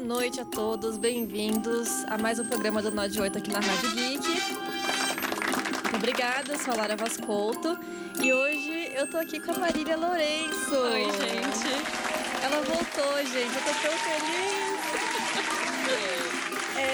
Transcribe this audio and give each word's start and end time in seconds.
Boa 0.00 0.14
noite 0.14 0.40
a 0.40 0.46
todos, 0.46 0.96
bem-vindos 0.96 2.06
a 2.06 2.16
mais 2.16 2.38
um 2.38 2.46
programa 2.46 2.80
do 2.80 2.90
Nó 2.90 3.06
de 3.06 3.20
8 3.20 3.36
aqui 3.36 3.50
na 3.50 3.60
Rádio 3.60 3.90
Geek. 3.90 4.24
Obrigada, 5.94 6.54
eu 6.54 6.58
sou 6.58 6.72
a 6.72 6.76
Lara 6.78 6.96
Vascolto 6.96 7.78
e 8.18 8.32
hoje 8.32 8.92
eu 8.94 9.06
tô 9.06 9.18
aqui 9.18 9.38
com 9.38 9.52
a 9.52 9.58
Marília 9.58 9.98
Lourenço. 9.98 10.74
Oi, 10.74 11.02
gente. 11.04 11.68
Ela 12.42 12.62
voltou, 12.62 13.18
gente, 13.26 13.54
eu 13.54 13.62
tô 13.62 13.74
tão 13.82 13.92
feliz. 13.98 14.80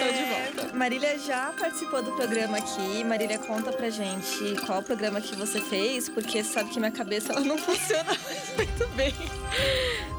Tô 0.00 0.12
de 0.12 0.24
volta. 0.24 0.76
Marília 0.76 1.16
já 1.20 1.54
participou 1.56 2.02
do 2.02 2.10
programa 2.10 2.58
aqui. 2.58 3.04
Marília, 3.04 3.38
conta 3.38 3.70
pra 3.72 3.88
gente 3.88 4.56
qual 4.66 4.82
programa 4.82 5.20
que 5.20 5.36
você 5.36 5.60
fez, 5.60 6.08
porque 6.08 6.42
sabe 6.42 6.70
que 6.70 6.80
minha 6.80 6.90
cabeça 6.90 7.32
ela 7.32 7.42
não 7.42 7.56
funciona 7.56 8.18
muito 8.56 8.88
bem. 8.96 9.14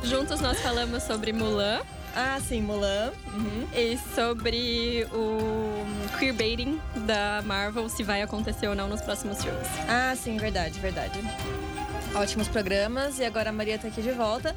Juntos 0.03 0.39
nós 0.39 0.57
falamos 0.61 1.03
sobre 1.03 1.33
Mulan 1.33 1.81
Ah, 2.20 2.39
sim, 2.39 2.63
Mulan. 2.63 3.12
Uhum. 3.31 3.67
e 3.76 3.95
sobre 4.16 5.05
o 5.13 5.85
queerbaiting 6.17 6.81
da 7.05 7.44
Marvel, 7.45 7.88
se 7.89 8.02
vai 8.02 8.23
acontecer 8.23 8.67
ou 8.67 8.73
não 8.73 8.88
nos 8.88 9.02
próximos 9.02 9.44
filmes. 9.44 9.67
Ah, 9.88 10.16
sim, 10.16 10.35
verdade, 10.38 10.80
verdade. 10.80 11.20
Ótimos 12.16 12.48
programas 12.48 13.20
e 13.20 13.23
agora 13.23 13.52
a 13.52 13.53
Maria 13.53 13.77
tá 13.77 13.88
aqui 13.88 14.02
de 14.02 14.09
volta 14.13 14.55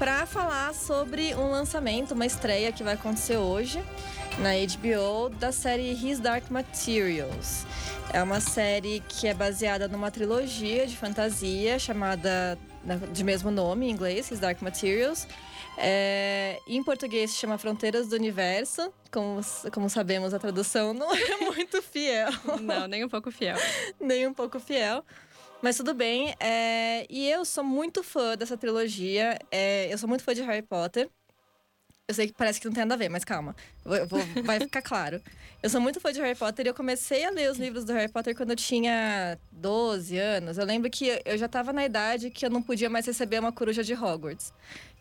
para 0.00 0.24
falar 0.24 0.72
sobre 0.72 1.34
um 1.34 1.50
lançamento, 1.50 2.12
uma 2.12 2.24
estreia 2.24 2.72
que 2.72 2.82
vai 2.82 2.94
acontecer 2.94 3.36
hoje 3.36 3.84
na 4.38 4.52
HBO 4.54 5.28
da 5.28 5.52
série 5.52 5.92
His 5.92 6.18
Dark 6.18 6.50
Materials. 6.50 7.66
É 8.10 8.22
uma 8.22 8.40
série 8.40 9.02
que 9.06 9.28
é 9.28 9.34
baseada 9.34 9.88
numa 9.88 10.10
trilogia 10.10 10.86
de 10.86 10.96
fantasia 10.96 11.78
chamada 11.78 12.58
né, 12.82 12.98
de 13.12 13.22
mesmo 13.22 13.50
nome 13.50 13.88
em 13.88 13.90
inglês, 13.90 14.30
His 14.30 14.40
Dark 14.40 14.62
Materials. 14.62 15.28
É, 15.76 16.58
em 16.66 16.82
português 16.82 17.32
se 17.32 17.36
chama 17.36 17.58
Fronteiras 17.58 18.08
do 18.08 18.16
Universo. 18.16 18.90
Como, 19.12 19.42
como 19.70 19.90
sabemos, 19.90 20.32
a 20.32 20.38
tradução 20.38 20.94
não 20.94 21.12
é 21.14 21.36
muito 21.44 21.82
fiel 21.82 22.30
Não, 22.62 22.88
nem 22.88 23.04
um 23.04 23.08
pouco 23.08 23.30
fiel. 23.30 23.58
nem 24.00 24.26
um 24.26 24.32
pouco 24.32 24.58
fiel. 24.58 25.04
Mas 25.62 25.76
tudo 25.76 25.94
bem. 25.94 26.34
é, 26.40 27.06
E 27.10 27.28
eu 27.28 27.44
sou 27.44 27.62
muito 27.64 28.02
fã 28.02 28.36
dessa 28.36 28.56
trilogia. 28.56 29.38
é, 29.50 29.92
Eu 29.92 29.98
sou 29.98 30.08
muito 30.08 30.24
fã 30.24 30.34
de 30.34 30.42
Harry 30.42 30.62
Potter. 30.62 31.10
Eu 32.10 32.14
sei 32.14 32.26
que 32.26 32.32
parece 32.32 32.60
que 32.60 32.66
não 32.66 32.72
tem 32.74 32.82
nada 32.84 32.94
a 32.94 32.98
ver, 32.98 33.08
mas 33.08 33.24
calma. 33.24 33.54
Vou- 33.84 34.20
vai 34.42 34.58
ficar 34.58 34.82
claro. 34.82 35.20
Eu 35.62 35.70
sou 35.70 35.80
muito 35.80 36.00
fã 36.00 36.12
de 36.12 36.20
Harry 36.20 36.34
Potter 36.36 36.66
e 36.66 36.68
eu 36.70 36.74
comecei 36.74 37.24
a 37.24 37.30
ler 37.30 37.50
os 37.50 37.56
livros 37.58 37.84
do 37.84 37.92
Harry 37.92 38.10
Potter 38.10 38.34
quando 38.34 38.50
eu 38.50 38.56
tinha 38.56 39.38
12 39.52 40.18
anos. 40.18 40.58
Eu 40.58 40.64
lembro 40.66 40.90
que 40.90 41.20
eu 41.24 41.38
já 41.38 41.46
tava 41.46 41.72
na 41.72 41.84
idade 41.84 42.30
que 42.30 42.44
eu 42.44 42.50
não 42.50 42.60
podia 42.62 42.90
mais 42.90 43.06
receber 43.06 43.38
uma 43.38 43.52
coruja 43.52 43.84
de 43.84 43.94
Hogwarts. 43.94 44.52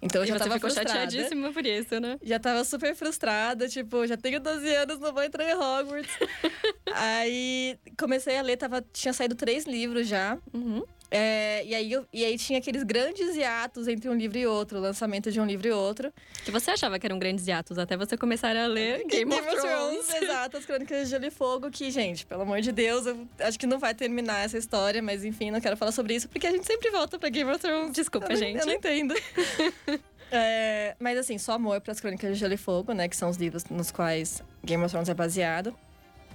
Então 0.02 0.22
eu 0.22 0.28
já 0.28 0.34
você 0.36 0.40
tava 0.40 0.54
ficou 0.56 0.70
frustrada. 0.70 0.90
chateadíssima 1.00 1.52
por 1.52 1.66
isso, 1.66 2.00
né? 2.00 2.18
Já 2.22 2.40
tava 2.40 2.64
super 2.64 2.94
frustrada, 2.96 3.68
tipo, 3.68 4.06
já 4.06 4.16
tenho 4.18 4.40
12 4.40 4.68
anos, 4.76 5.00
não 5.00 5.12
vou 5.14 5.24
entrar 5.24 5.50
em 5.50 5.56
Hogwarts. 5.56 6.12
aí 6.94 7.78
comecei 7.98 8.38
a 8.38 8.42
ler, 8.42 8.58
tava, 8.58 8.84
tinha 8.94 9.14
saído 9.14 9.36
três 9.36 9.66
livros 9.66 10.08
já. 10.08 10.38
Uhum. 10.54 10.84
É, 11.12 11.64
e, 11.66 11.74
aí, 11.74 11.92
eu- 11.92 12.06
e 12.14 12.24
aí 12.24 12.38
tinha 12.38 12.60
aqueles 12.60 12.84
grandes 12.84 13.36
hiatos 13.36 13.88
entre 13.88 14.08
um 14.10 14.14
livro 14.14 14.38
e 14.38 14.46
outro, 14.46 14.78
o 14.78 14.82
lançamento 14.82 15.32
de 15.32 15.40
um 15.42 15.46
livro 15.46 15.68
e 15.68 15.72
outro. 15.72 16.14
Que 16.46 16.52
você 16.52 16.70
achava 16.72 17.00
que 17.00 17.06
eram 17.08 17.18
grandes 17.18 17.48
hiatos, 17.48 17.80
até 17.80 17.98
você 17.98 18.16
começar 18.16 18.56
a 18.56 18.68
ler 18.68 19.04
Game, 19.10 19.34
of 19.34 19.42
Thrones. 19.56 20.08
Exato, 20.14 20.58
as 20.58 20.66
Crônicas 20.66 21.06
de 21.06 21.10
Gelo 21.10 21.26
e 21.26 21.32
Fogo, 21.32 21.72
que, 21.72 21.90
gente, 21.90 22.26
pelo 22.28 22.44
amor 22.44 22.62
de 22.62 22.72
Deus, 22.72 23.08
eu 23.08 23.28
acho 23.40 23.58
que 23.58 23.66
não 23.66 23.80
vai 23.80 23.96
terminar 23.96 24.46
essa 24.46 24.58
história, 24.58 25.02
mas 25.02 25.26
enfim, 25.26 25.50
não 25.50 25.60
quero 25.60 25.76
falar 25.76 25.92
sobre 25.92 26.14
isso, 26.14 26.30
porque 26.30 26.46
a 26.46 26.52
gente 26.52 26.68
sempre 26.68 26.92
volta 26.92 27.18
pra 27.18 27.30
Game 27.30 27.50
of 27.50 27.60
Thrones. 27.60 27.92
Desculpa, 27.94 28.28
eu 28.28 28.32
não- 28.32 28.38
gente. 28.38 28.60
Eu 28.60 28.66
não 28.68 28.74
entendo. 28.74 29.16
É, 30.32 30.96
mas 31.00 31.18
assim, 31.18 31.40
só 31.40 31.54
amor 31.54 31.82
pras 31.82 32.00
Crônicas 32.00 32.30
de 32.34 32.36
Gelo 32.40 32.54
e 32.54 32.58
Fogo, 32.58 32.94
né? 32.94 33.08
Que 33.08 33.16
são 33.18 33.30
os 33.32 33.38
livros 33.38 33.66
nos 33.66 33.90
quais 33.90 34.44
Game 34.64 34.84
of 34.84 34.92
Thrones 34.92 35.10
é 35.10 35.14
baseado. 35.16 35.76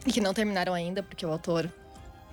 E 0.05 0.11
que 0.13 0.21
não 0.21 0.35
terminaram 0.35 0.75
ainda, 0.75 1.01
porque 1.01 1.25
o 1.25 1.31
autor. 1.31 1.71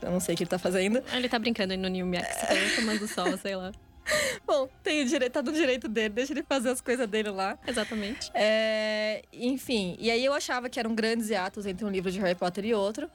Eu 0.02 0.12
não 0.12 0.20
sei 0.20 0.34
o 0.34 0.38
que 0.38 0.44
ele 0.44 0.50
tá 0.50 0.60
fazendo. 0.60 1.04
Ele 1.14 1.30
tá 1.30 1.40
brincando 1.40 1.76
no 1.78 1.88
New 1.88 2.06
Max, 2.06 2.28
tá 2.42 2.48
tomando 2.76 3.08
sol, 3.08 3.38
sei 3.38 3.56
lá. 3.56 3.72
Bom, 4.46 4.68
tem 4.84 5.04
o 5.04 5.06
direito, 5.06 5.34
tá 5.34 5.42
no 5.42 5.52
direito 5.52 5.88
dele, 5.88 6.10
deixa 6.10 6.34
ele 6.34 6.44
fazer 6.44 6.70
as 6.70 6.82
coisas 6.82 7.08
dele 7.08 7.30
lá. 7.30 7.58
Exatamente. 7.68 8.32
É, 8.34 9.22
enfim, 9.32 9.96
e 10.00 10.10
aí 10.10 10.24
eu 10.24 10.34
achava 10.34 10.70
que 10.70 10.80
eram 10.80 10.94
grandes 10.96 11.30
hiatos 11.30 11.66
entre 11.66 11.86
um 11.86 11.90
livro 11.90 12.12
de 12.12 12.20
Harry 12.20 12.36
Potter 12.36 12.66
e 12.66 12.74
outro. 12.74 13.10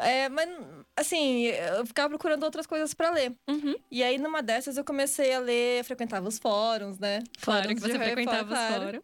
É, 0.00 0.28
mas, 0.28 0.48
assim, 0.96 1.46
eu 1.46 1.84
ficava 1.84 2.08
procurando 2.08 2.44
outras 2.44 2.66
coisas 2.66 2.94
pra 2.94 3.10
ler. 3.10 3.32
Uhum. 3.48 3.74
E 3.90 4.02
aí, 4.02 4.16
numa 4.16 4.40
dessas, 4.40 4.76
eu 4.76 4.84
comecei 4.84 5.32
a 5.34 5.40
ler, 5.40 5.82
frequentava 5.82 6.28
os 6.28 6.38
fóruns, 6.38 6.98
né? 6.98 7.20
Claro 7.40 7.64
Fóruns 7.64 7.82
que 7.82 7.88
você 7.88 7.98
frequentava 7.98 8.54
os 8.54 8.76
fóruns. 8.76 9.02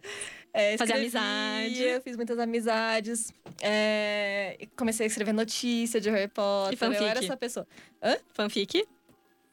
É, 0.57 0.79
Fazer 0.79 0.93
amizade. 0.93 2.01
Fiz 2.05 2.17
muitas 2.17 2.39
amizades. 2.39 3.33
É, 3.61 4.57
comecei 4.77 5.05
a 5.05 5.09
escrever 5.09 5.33
notícia 5.33 6.01
de 6.01 6.09
Harry 6.11 6.29
Potter. 6.29 6.75
E 6.75 6.77
fanfic? 6.77 7.03
Eu 7.03 7.09
era 7.09 7.19
essa 7.19 7.37
pessoa. 7.37 7.67
Fanfic? 8.33 8.87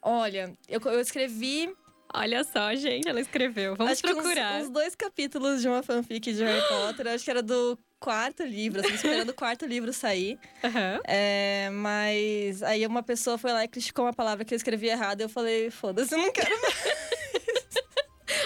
Olha, 0.01 0.53
eu, 0.69 0.79
eu 0.85 1.00
escrevi 1.00 1.73
Olha 2.13 2.44
só, 2.44 2.75
gente, 2.75 3.07
ela 3.07 3.22
escreveu. 3.22 3.73
Vamos 3.75 3.94
acho 3.94 4.03
que 4.03 4.09
uns- 4.09 4.16
procurar. 4.22 4.61
uns, 4.61 4.69
dois 4.69 4.95
capítulos 4.95 5.61
de 5.61 5.69
uma 5.69 5.81
fanfic 5.81 6.34
de 6.34 6.44
Harry 6.44 6.61
Potter. 6.67 7.07
Eu 7.07 7.13
acho 7.13 7.23
que 7.23 7.31
era 7.31 7.41
do 7.41 7.79
quarto 8.01 8.44
livro, 8.44 8.81
assim, 8.81 8.94
esperando 8.94 9.29
o 9.29 9.34
quarto 9.34 9.66
livro 9.66 9.94
sair. 9.94 10.38
Aham. 10.61 11.00
É, 11.07 11.69
mas 11.72 12.61
aí 12.63 12.85
uma 12.85 13.01
pessoa 13.01 13.38
foi 13.38 13.53
lá 13.53 13.63
e 13.63 13.67
criticou 13.67 14.03
uma 14.06 14.13
palavra 14.13 14.44
que 14.44 14.53
eu 14.53 14.57
escrevi 14.57 14.88
errado. 14.90 15.22
Eu 15.22 15.29
falei, 15.29 15.72
foda-se, 15.72 16.13
eu 16.13 16.17
não 16.17 16.31
quero 16.34 16.50
mais. 16.61 16.75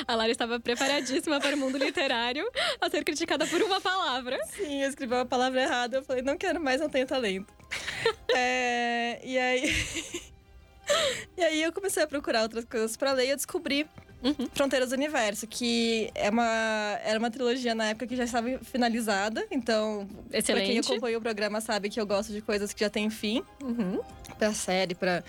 A 0.07 0.15
Lara 0.15 0.31
estava 0.31 0.59
preparadíssima 0.59 1.39
para 1.39 1.55
o 1.55 1.59
mundo 1.59 1.77
literário 1.77 2.49
a 2.79 2.89
ser 2.89 3.03
criticada 3.03 3.45
por 3.47 3.61
uma 3.61 3.81
palavra. 3.81 4.37
Sim, 4.55 4.83
eu 4.83 4.89
escrevi 4.89 5.13
uma 5.13 5.25
palavra 5.25 5.61
errada. 5.61 5.97
Eu 5.97 6.03
falei, 6.03 6.21
não 6.21 6.37
quero 6.37 6.61
mais, 6.61 6.79
não 6.81 6.89
tenho 6.89 7.07
talento. 7.07 7.53
É, 8.37 9.21
e 9.23 9.37
aí. 9.37 9.73
e 11.37 11.43
aí 11.43 11.63
eu 11.63 11.71
comecei 11.71 12.03
a 12.03 12.07
procurar 12.07 12.43
outras 12.43 12.65
coisas 12.65 12.95
pra 12.97 13.13
ler 13.13 13.27
e 13.27 13.29
eu 13.29 13.35
descobri 13.35 13.87
Uhum. 14.25 14.47
Fronteiras 14.55 14.89
do 14.89 14.95
Universo, 14.95 15.45
que 15.45 16.09
é 16.15 16.31
uma, 16.31 16.99
era 17.03 17.19
uma 17.19 17.29
trilogia 17.29 17.75
na 17.75 17.89
época 17.89 18.07
que 18.07 18.15
já 18.15 18.23
estava 18.23 18.57
finalizada. 18.63 19.45
Então, 19.51 20.07
pra 20.07 20.29
quem 20.29 20.39
Excelente. 20.39 20.91
acompanha 20.91 21.17
o 21.19 21.21
programa 21.21 21.61
sabe 21.61 21.89
que 21.89 22.01
eu 22.01 22.07
gosto 22.07 22.33
de 22.33 22.41
coisas 22.41 22.73
que 22.73 22.79
já 22.79 22.89
têm 22.89 23.09
fim. 23.11 23.43
Uhum. 23.61 23.99
Pra 24.39 24.51
série, 24.51 24.95
pra. 24.95 25.23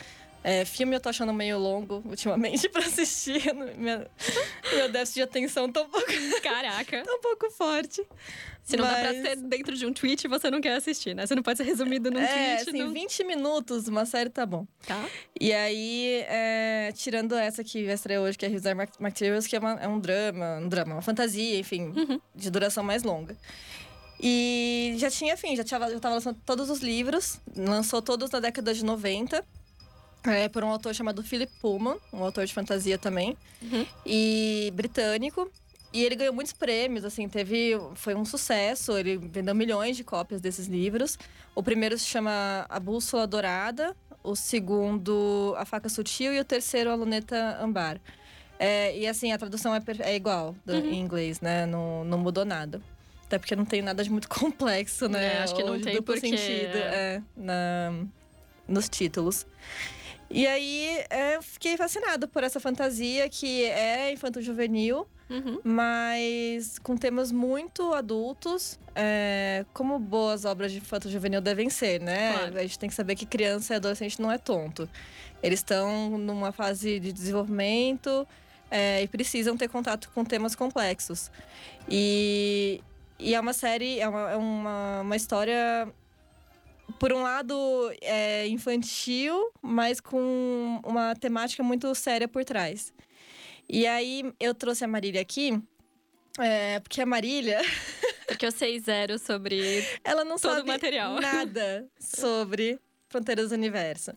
É, 0.48 0.64
filme 0.64 0.94
eu 0.94 1.00
tô 1.00 1.08
achando 1.08 1.32
meio 1.32 1.58
longo 1.58 2.02
ultimamente 2.04 2.68
pra 2.70 2.82
assistir. 2.84 3.42
Minha, 3.76 4.06
meu 4.74 4.88
déficit 4.88 5.14
de 5.16 5.22
atenção 5.22 5.70
tá 5.72 5.82
um 5.82 5.88
pouco, 5.88 6.06
Caraca. 6.42 7.02
tá 7.02 7.12
um 7.14 7.20
pouco 7.20 7.50
forte. 7.50 8.06
Se 8.62 8.76
não 8.76 8.84
dá 8.84 8.94
pra 8.94 9.12
Mas- 9.12 9.22
ser 9.22 9.36
dentro 9.36 9.76
de 9.76 9.86
um 9.86 9.92
tweet, 9.92 10.26
você 10.28 10.50
não 10.50 10.60
quer 10.60 10.74
assistir, 10.76 11.14
né? 11.14 11.24
Você 11.26 11.34
não 11.36 11.42
pode 11.42 11.56
ser 11.56 11.62
resumido 11.64 12.10
num 12.10 12.18
É, 12.20 12.26
tweet. 12.56 12.68
assim, 12.70 12.78
não... 12.84 12.92
20 12.92 13.24
minutos, 13.24 13.86
uma 13.88 14.04
série 14.06 14.28
tá 14.30 14.44
bom. 14.44 14.66
Tá? 14.86 15.08
E 15.40 15.52
aí, 15.52 16.24
é, 16.28 16.92
tirando 16.94 17.34
essa 17.36 17.62
que 17.62 17.84
vai 17.84 17.94
estrear 17.94 18.20
hoje, 18.22 18.36
que 18.36 18.44
é 18.46 18.48
Dark 18.50 18.90
Materials, 19.00 19.46
que 19.46 19.54
é, 19.54 19.58
uma- 19.60 19.78
é 19.80 19.86
um 19.86 20.00
drama, 20.00 20.58
um 20.62 20.68
drama, 20.68 20.94
uma 20.94 21.02
fantasia, 21.02 21.58
enfim, 21.58 21.92
Uhum. 21.96 22.20
de 22.34 22.50
duração 22.50 22.82
mais 22.82 23.02
longa. 23.04 23.36
E 24.20 24.94
já 24.98 25.10
tinha, 25.10 25.34
enfim, 25.34 25.54
já, 25.54 25.62
tinha, 25.62 25.78
já 25.90 26.00
tava 26.00 26.14
lançando 26.14 26.38
todos 26.44 26.70
os 26.70 26.80
livros, 26.80 27.38
lançou 27.56 28.00
todos 28.00 28.30
na 28.30 28.40
década 28.40 28.72
de 28.72 28.84
90. 28.84 29.44
É, 30.26 30.48
por 30.48 30.64
um 30.64 30.68
autor 30.68 30.94
chamado 30.94 31.22
Philip 31.22 31.52
Pullman, 31.60 31.96
um 32.12 32.22
autor 32.24 32.44
de 32.46 32.52
fantasia 32.52 32.98
também, 32.98 33.36
Uhum. 33.62 33.86
e 34.04 34.72
britânico. 34.74 35.50
E 35.92 36.04
ele 36.04 36.16
ganhou 36.16 36.34
muitos 36.34 36.52
prêmios, 36.52 37.04
assim, 37.04 37.28
teve. 37.28 37.72
Foi 37.94 38.14
um 38.14 38.24
sucesso, 38.24 38.98
ele 38.98 39.16
vendeu 39.16 39.54
milhões 39.54 39.96
de 39.96 40.04
cópias 40.04 40.40
desses 40.40 40.66
livros. 40.66 41.16
O 41.54 41.62
primeiro 41.62 41.96
se 41.96 42.04
chama 42.04 42.66
A 42.68 42.78
Bússola 42.80 43.26
Dourada, 43.26 43.96
o 44.22 44.34
segundo 44.36 45.54
A 45.56 45.64
Faca 45.64 45.88
Sutil 45.88 46.34
e 46.34 46.40
o 46.40 46.44
terceiro 46.44 46.90
A 46.90 46.94
Luneta 46.94 47.58
Ambar. 47.62 48.00
É, 48.58 48.98
e 48.98 49.06
assim, 49.06 49.32
a 49.32 49.38
tradução 49.38 49.74
é, 49.74 49.82
é 50.00 50.16
igual 50.16 50.54
do- 50.66 50.72
Uhum. 50.74 50.86
em 50.90 51.00
inglês, 51.00 51.40
né? 51.40 51.64
Não, 51.66 52.04
não 52.04 52.18
mudou 52.18 52.44
nada. 52.44 52.80
Até 53.24 53.38
porque 53.38 53.56
não 53.56 53.64
tem 53.64 53.80
nada 53.80 54.02
de 54.04 54.10
muito 54.10 54.28
complexo, 54.28 55.08
né? 55.08 55.36
É, 55.36 55.42
acho 55.42 55.54
que 55.54 55.62
não 55.62 55.74
Ou 55.74 55.80
tem 55.80 55.94
duplo 55.96 56.14
porque- 56.14 56.28
sentido 56.28 56.76
é, 56.76 57.22
na, 57.36 57.92
nos 58.68 58.88
títulos. 58.88 59.46
E 60.28 60.46
aí, 60.46 61.04
é, 61.08 61.36
eu 61.36 61.42
fiquei 61.42 61.76
fascinada 61.76 62.26
por 62.26 62.42
essa 62.42 62.58
fantasia 62.58 63.28
que 63.28 63.64
é 63.64 64.12
infanto-juvenil, 64.12 65.06
Uhum. 65.28 65.60
mas 65.64 66.78
com 66.78 66.96
temas 66.96 67.32
muito 67.32 67.92
adultos, 67.92 68.78
é, 68.94 69.64
como 69.74 69.98
boas 69.98 70.44
obras 70.44 70.70
de 70.70 70.78
infanto-juvenil 70.78 71.40
devem 71.40 71.68
ser, 71.68 72.00
né? 72.00 72.32
Claro. 72.32 72.58
A 72.58 72.62
gente 72.62 72.78
tem 72.78 72.88
que 72.88 72.94
saber 72.94 73.16
que 73.16 73.26
criança 73.26 73.74
e 73.74 73.76
adolescente 73.76 74.20
não 74.20 74.30
é 74.30 74.38
tonto. 74.38 74.88
Eles 75.42 75.58
estão 75.60 76.16
numa 76.16 76.52
fase 76.52 76.98
de 77.00 77.12
desenvolvimento 77.12 78.26
é, 78.70 79.02
e 79.02 79.08
precisam 79.08 79.56
ter 79.56 79.68
contato 79.68 80.10
com 80.14 80.24
temas 80.24 80.54
complexos. 80.54 81.30
E, 81.88 82.80
e 83.18 83.34
é 83.34 83.40
uma 83.40 83.52
série, 83.52 83.98
é 84.00 84.08
uma, 84.08 84.30
é 84.30 84.36
uma, 84.36 85.00
uma 85.02 85.16
história 85.16 85.88
por 86.98 87.12
um 87.12 87.22
lado, 87.22 87.54
é 88.00 88.46
infantil, 88.48 89.50
mas 89.62 90.00
com 90.00 90.80
uma 90.84 91.14
temática 91.14 91.62
muito 91.62 91.94
séria 91.94 92.26
por 92.28 92.44
trás. 92.44 92.92
E 93.68 93.86
aí 93.86 94.32
eu 94.38 94.54
trouxe 94.54 94.84
a 94.84 94.88
Marília 94.88 95.20
aqui 95.20 95.60
É, 96.38 96.78
porque 96.80 97.00
a 97.00 97.06
Marília, 97.06 97.60
Porque 98.26 98.44
eu 98.44 98.50
sei 98.52 98.78
zero 98.80 99.18
sobre. 99.18 99.84
ela 100.04 100.24
não 100.24 100.36
Todo 100.36 100.56
sabe 100.56 100.68
material. 100.68 101.20
nada 101.20 101.86
sobre 101.98 102.78
Fronteiras 103.16 103.48
do 103.48 103.54
Universo. 103.54 104.12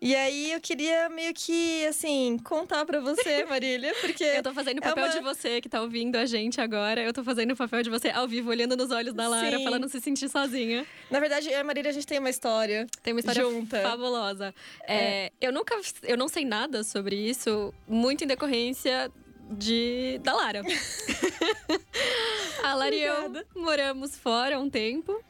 E 0.00 0.14
aí 0.14 0.52
eu 0.52 0.60
queria 0.60 1.08
meio 1.08 1.34
que, 1.34 1.84
assim, 1.86 2.38
contar 2.44 2.84
pra 2.86 3.00
você, 3.00 3.44
Marília, 3.44 3.92
porque 4.00 4.22
Eu 4.22 4.42
tô 4.44 4.54
fazendo 4.54 4.76
o 4.78 4.84
É 4.84 4.88
papel 4.88 5.04
uma- 5.06 5.12
de 5.12 5.20
você 5.20 5.60
que 5.60 5.68
tá 5.68 5.82
ouvindo 5.82 6.14
a 6.16 6.24
gente 6.24 6.60
agora. 6.60 7.02
Eu 7.02 7.12
tô 7.12 7.24
fazendo 7.24 7.50
o 7.52 7.56
papel 7.56 7.82
de 7.82 7.90
você 7.90 8.10
ao 8.10 8.28
vivo, 8.28 8.50
olhando 8.50 8.76
nos 8.76 8.90
olhos 8.92 9.12
da 9.12 9.26
Lara, 9.28 9.56
Sim. 9.56 9.62
pra 9.64 9.72
ela 9.72 9.78
não 9.78 9.88
se 9.88 10.00
sentir 10.00 10.28
sozinha. 10.28 10.86
na 11.10 11.18
verdade 11.20 11.48
eu 11.48 11.52
e 11.52 11.56
a 11.56 11.64
Marília 11.64 11.90
a 11.90 11.92
gente 11.92 12.06
tem 12.06 12.18
uma 12.20 12.30
história. 12.30 12.86
Tem 13.02 13.12
uma 13.12 13.20
história 13.20 13.42
Junta. 13.42 13.80
fabulosa. 13.82 14.54
É, 14.86 15.32
eu 15.40 15.52
nunca. 15.52 15.74
Eu 16.04 16.16
não 16.16 16.28
sei 16.28 16.44
nada 16.44 16.84
sobre 16.84 17.16
isso, 17.16 17.74
muito 17.88 18.22
em 18.22 18.26
decorrência 18.26 19.10
de 19.50 20.20
da 20.22 20.32
Lara. 20.34 20.62
a 22.62 22.74
Lara 22.74 22.94
e 22.94 23.02
eu 23.02 23.14
moramos 23.56 24.16
fora 24.16 24.60
um 24.60 24.70
tempo. 24.70 25.20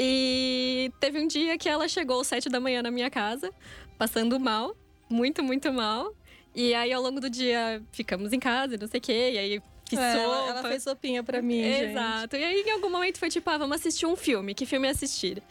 E 0.00 0.92
teve 1.00 1.18
um 1.20 1.26
dia 1.26 1.58
que 1.58 1.68
ela 1.68 1.88
chegou 1.88 2.20
às 2.20 2.28
sete 2.28 2.48
da 2.48 2.60
manhã 2.60 2.80
na 2.82 2.90
minha 2.90 3.10
casa, 3.10 3.50
passando 3.98 4.38
mal, 4.38 4.76
muito, 5.10 5.42
muito 5.42 5.72
mal. 5.72 6.14
E 6.54 6.72
aí, 6.72 6.92
ao 6.92 7.02
longo 7.02 7.20
do 7.20 7.28
dia, 7.28 7.82
ficamos 7.90 8.32
em 8.32 8.38
casa, 8.38 8.76
e 8.76 8.78
não 8.78 8.86
sei 8.86 8.98
o 8.98 9.02
quê. 9.02 9.30
E 9.34 9.38
aí, 9.38 9.62
fiz 9.88 9.98
É, 9.98 10.12
sopa. 10.12 10.22
ela, 10.24 10.48
ela 10.48 10.62
fez 10.68 10.82
sopinha 10.82 11.22
pra 11.22 11.40
mim, 11.42 11.62
gente. 11.62 11.90
Exato. 11.90 12.36
E 12.36 12.44
aí, 12.44 12.62
em 12.66 12.70
algum 12.72 12.90
momento, 12.90 13.18
foi 13.18 13.28
tipo, 13.28 13.48
ah, 13.50 13.58
vamos 13.58 13.76
assistir 13.76 14.06
um 14.06 14.16
filme. 14.16 14.54
Que 14.54 14.64
filme 14.66 14.88
assistir? 14.88 15.42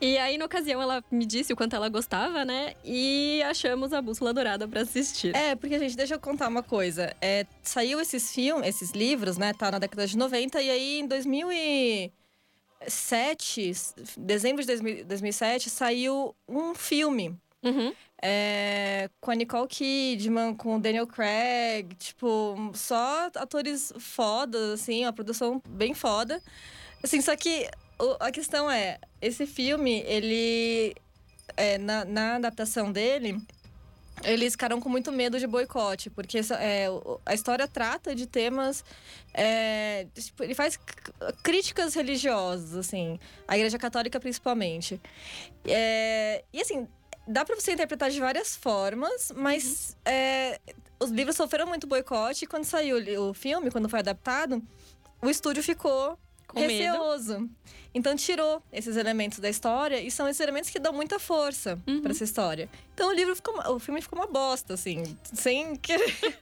E 0.00 0.16
aí, 0.18 0.38
na 0.38 0.44
ocasião, 0.46 0.80
ela 0.80 1.02
me 1.10 1.26
disse 1.26 1.52
o 1.52 1.56
quanto 1.56 1.74
ela 1.76 1.88
gostava, 1.88 2.44
né? 2.44 2.74
E 2.84 3.42
achamos 3.44 3.92
a 3.92 4.00
Bússola 4.00 4.32
Dourada 4.32 4.66
pra 4.68 4.82
assistir. 4.82 5.34
É, 5.34 5.54
porque, 5.54 5.78
gente, 5.78 5.96
deixa 5.96 6.14
eu 6.14 6.20
contar 6.20 6.48
uma 6.48 6.62
coisa. 6.62 7.14
É, 7.20 7.46
saiu 7.62 8.00
esses 8.00 8.32
filmes, 8.32 8.66
esses 8.68 8.90
livros, 8.92 9.36
né? 9.36 9.52
Tá 9.52 9.70
na 9.70 9.78
década 9.78 10.06
de 10.06 10.16
90, 10.16 10.60
e 10.62 10.70
aí 10.70 11.00
em 11.00 11.06
2007, 12.80 13.72
dezembro 14.16 14.62
de 14.62 14.66
2000 14.66 15.04
2007, 15.04 15.70
saiu 15.70 16.34
um 16.48 16.74
filme. 16.74 17.36
Uhum. 17.60 17.92
é, 18.22 19.10
com 19.20 19.32
a 19.32 19.34
Nicole 19.34 19.66
Kidman, 19.66 20.54
com 20.54 20.76
o 20.76 20.80
Daniel 20.80 21.08
Craig, 21.08 21.92
tipo, 21.98 22.56
só 22.72 23.26
atores 23.34 23.92
fodas, 23.98 24.80
assim, 24.80 25.04
uma 25.04 25.12
produção 25.12 25.60
bem 25.68 25.92
foda. 25.92 26.40
Assim, 27.02 27.20
só 27.20 27.34
que 27.36 27.68
o- 27.98 28.16
a 28.20 28.30
questão 28.30 28.70
é, 28.70 28.98
esse 29.20 29.44
filme, 29.46 30.02
ele. 30.06 30.94
é, 31.56 31.78
na, 31.78 32.04
na 32.04 32.36
adaptação 32.36 32.92
dele, 32.92 33.40
eles 34.24 34.52
ficaram 34.52 34.80
com 34.80 34.88
muito 34.88 35.12
medo 35.12 35.38
de 35.38 35.46
boicote, 35.46 36.10
porque 36.10 36.38
é, 36.38 36.86
a 37.24 37.34
história 37.34 37.66
trata 37.68 38.14
de 38.14 38.26
temas. 38.26 38.84
é, 39.34 40.06
tipo, 40.14 40.42
ele 40.42 40.54
faz 40.54 40.78
críticas 41.42 41.94
religiosas, 41.94 42.74
assim, 42.76 43.18
a 43.46 43.56
Igreja 43.56 43.78
Católica 43.78 44.18
principalmente. 44.18 45.00
É, 45.64 46.44
e 46.52 46.60
assim, 46.60 46.88
dá 47.26 47.44
pra 47.44 47.54
você 47.54 47.72
interpretar 47.72 48.10
de 48.10 48.20
várias 48.20 48.56
formas, 48.56 49.32
mas 49.36 49.96
é, 50.04 50.60
os 50.98 51.10
livros 51.10 51.36
sofreram 51.36 51.66
muito 51.66 51.86
boicote 51.86 52.44
e 52.44 52.48
quando 52.48 52.64
saiu 52.64 52.98
o 53.22 53.34
filme, 53.34 53.70
quando 53.70 53.88
foi 53.88 54.00
adaptado, 54.00 54.62
o 55.22 55.28
estúdio 55.28 55.62
ficou 55.62 56.18
Com 56.48 56.60
medo. 56.60 56.70
receoso. 56.72 57.48
Então 57.94 58.14
tirou 58.16 58.62
esses 58.72 58.96
elementos 58.96 59.38
da 59.38 59.48
história 59.48 60.00
e 60.00 60.10
são 60.10 60.28
esses 60.28 60.40
elementos 60.40 60.70
que 60.70 60.78
dão 60.78 60.92
muita 60.92 61.18
força 61.18 61.78
Uhum. 61.86 62.00
pra 62.02 62.10
essa 62.10 62.24
história. 62.24 62.68
Então 62.94 63.08
o 63.08 63.12
livro 63.12 63.34
ficou, 63.36 63.54
o 63.74 63.78
filme 63.78 64.00
ficou 64.02 64.18
uma 64.18 64.26
bosta, 64.26 64.74
assim, 64.74 65.16
sem 65.32 65.76
querer. 65.76 66.14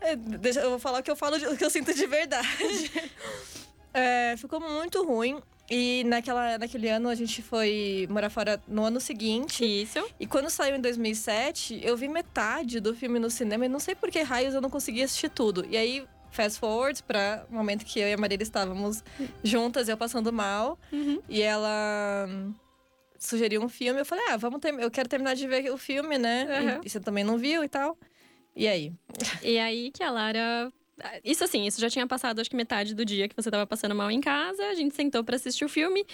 É, 0.00 0.14
deixa, 0.14 0.60
eu 0.60 0.70
vou 0.70 0.78
falar 0.78 1.00
o 1.00 1.02
que 1.02 1.10
eu 1.10 1.16
falo, 1.16 1.36
o 1.36 1.56
que 1.56 1.64
eu 1.64 1.70
sinto 1.70 1.92
de 1.92 2.06
verdade. 2.06 2.46
É, 3.92 4.36
ficou 4.36 4.60
muito 4.60 5.02
ruim. 5.04 5.40
E 5.70 6.04
naquela, 6.04 6.56
naquele 6.56 6.88
ano 6.88 7.08
a 7.08 7.14
gente 7.14 7.42
foi 7.42 8.06
morar 8.08 8.30
fora 8.30 8.62
no 8.68 8.84
ano 8.84 9.00
seguinte. 9.00 9.64
Isso. 9.64 9.98
E 10.20 10.26
quando 10.26 10.48
saiu 10.48 10.76
em 10.76 10.80
2007, 10.80 11.80
eu 11.82 11.96
vi 11.96 12.06
metade 12.06 12.80
do 12.80 12.94
filme 12.94 13.18
no 13.18 13.28
cinema 13.30 13.66
e 13.66 13.68
não 13.68 13.80
sei 13.80 13.94
por 13.94 14.10
que 14.10 14.20
raios 14.22 14.54
eu 14.54 14.60
não 14.60 14.70
consegui 14.70 15.02
assistir 15.02 15.28
tudo. 15.30 15.66
E 15.68 15.76
aí, 15.76 16.06
fast 16.30 16.58
forward 16.58 17.02
para 17.02 17.46
o 17.50 17.54
momento 17.54 17.84
que 17.84 17.98
eu 18.00 18.08
e 18.08 18.12
a 18.12 18.16
Marília 18.16 18.42
estávamos 18.42 19.02
juntas, 19.42 19.88
eu 19.88 19.96
passando 19.96 20.32
mal. 20.32 20.78
Uhum. 20.92 21.20
E 21.28 21.42
ela 21.42 22.28
sugeriu 23.18 23.62
um 23.62 23.68
filme. 23.68 24.00
Eu 24.00 24.06
falei, 24.06 24.24
ah, 24.28 24.36
vamos 24.36 24.60
ter... 24.60 24.72
eu 24.74 24.90
quero 24.90 25.08
terminar 25.08 25.34
de 25.34 25.46
ver 25.46 25.70
o 25.70 25.76
filme, 25.76 26.18
né? 26.18 26.46
Aham. 26.48 26.80
E, 26.84 26.88
você 26.88 27.00
também 27.00 27.24
não 27.24 27.36
viu 27.36 27.64
e 27.64 27.68
tal. 27.68 27.98
E 28.54 28.66
aí? 28.66 28.92
E 29.42 29.58
aí 29.58 29.90
que 29.90 30.02
a 30.02 30.10
Lara. 30.10 30.72
Isso 31.24 31.44
assim, 31.44 31.64
isso 31.64 31.80
já 31.80 31.88
tinha 31.88 32.04
passado 32.08 32.40
acho 32.40 32.50
que 32.50 32.56
metade 32.56 32.92
do 32.92 33.04
dia 33.04 33.28
que 33.28 33.36
você 33.36 33.50
tava 33.50 33.64
passando 33.66 33.94
mal 33.94 34.10
em 34.10 34.20
casa. 34.20 34.64
A 34.64 34.74
gente 34.74 34.96
sentou 34.96 35.22
pra 35.22 35.36
assistir 35.36 35.64
o 35.64 35.68
filme. 35.68 36.04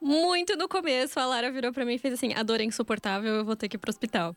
Muito 0.00 0.56
no 0.56 0.68
começo, 0.68 1.20
a 1.20 1.26
Lara 1.26 1.52
virou 1.52 1.70
pra 1.72 1.84
mim 1.84 1.94
e 1.94 1.98
fez 1.98 2.14
assim: 2.14 2.32
a 2.34 2.42
dor 2.42 2.60
é 2.60 2.64
insuportável, 2.64 3.34
eu 3.34 3.44
vou 3.44 3.54
ter 3.54 3.68
que 3.68 3.76
ir 3.76 3.78
pro 3.78 3.90
hospital. 3.90 4.34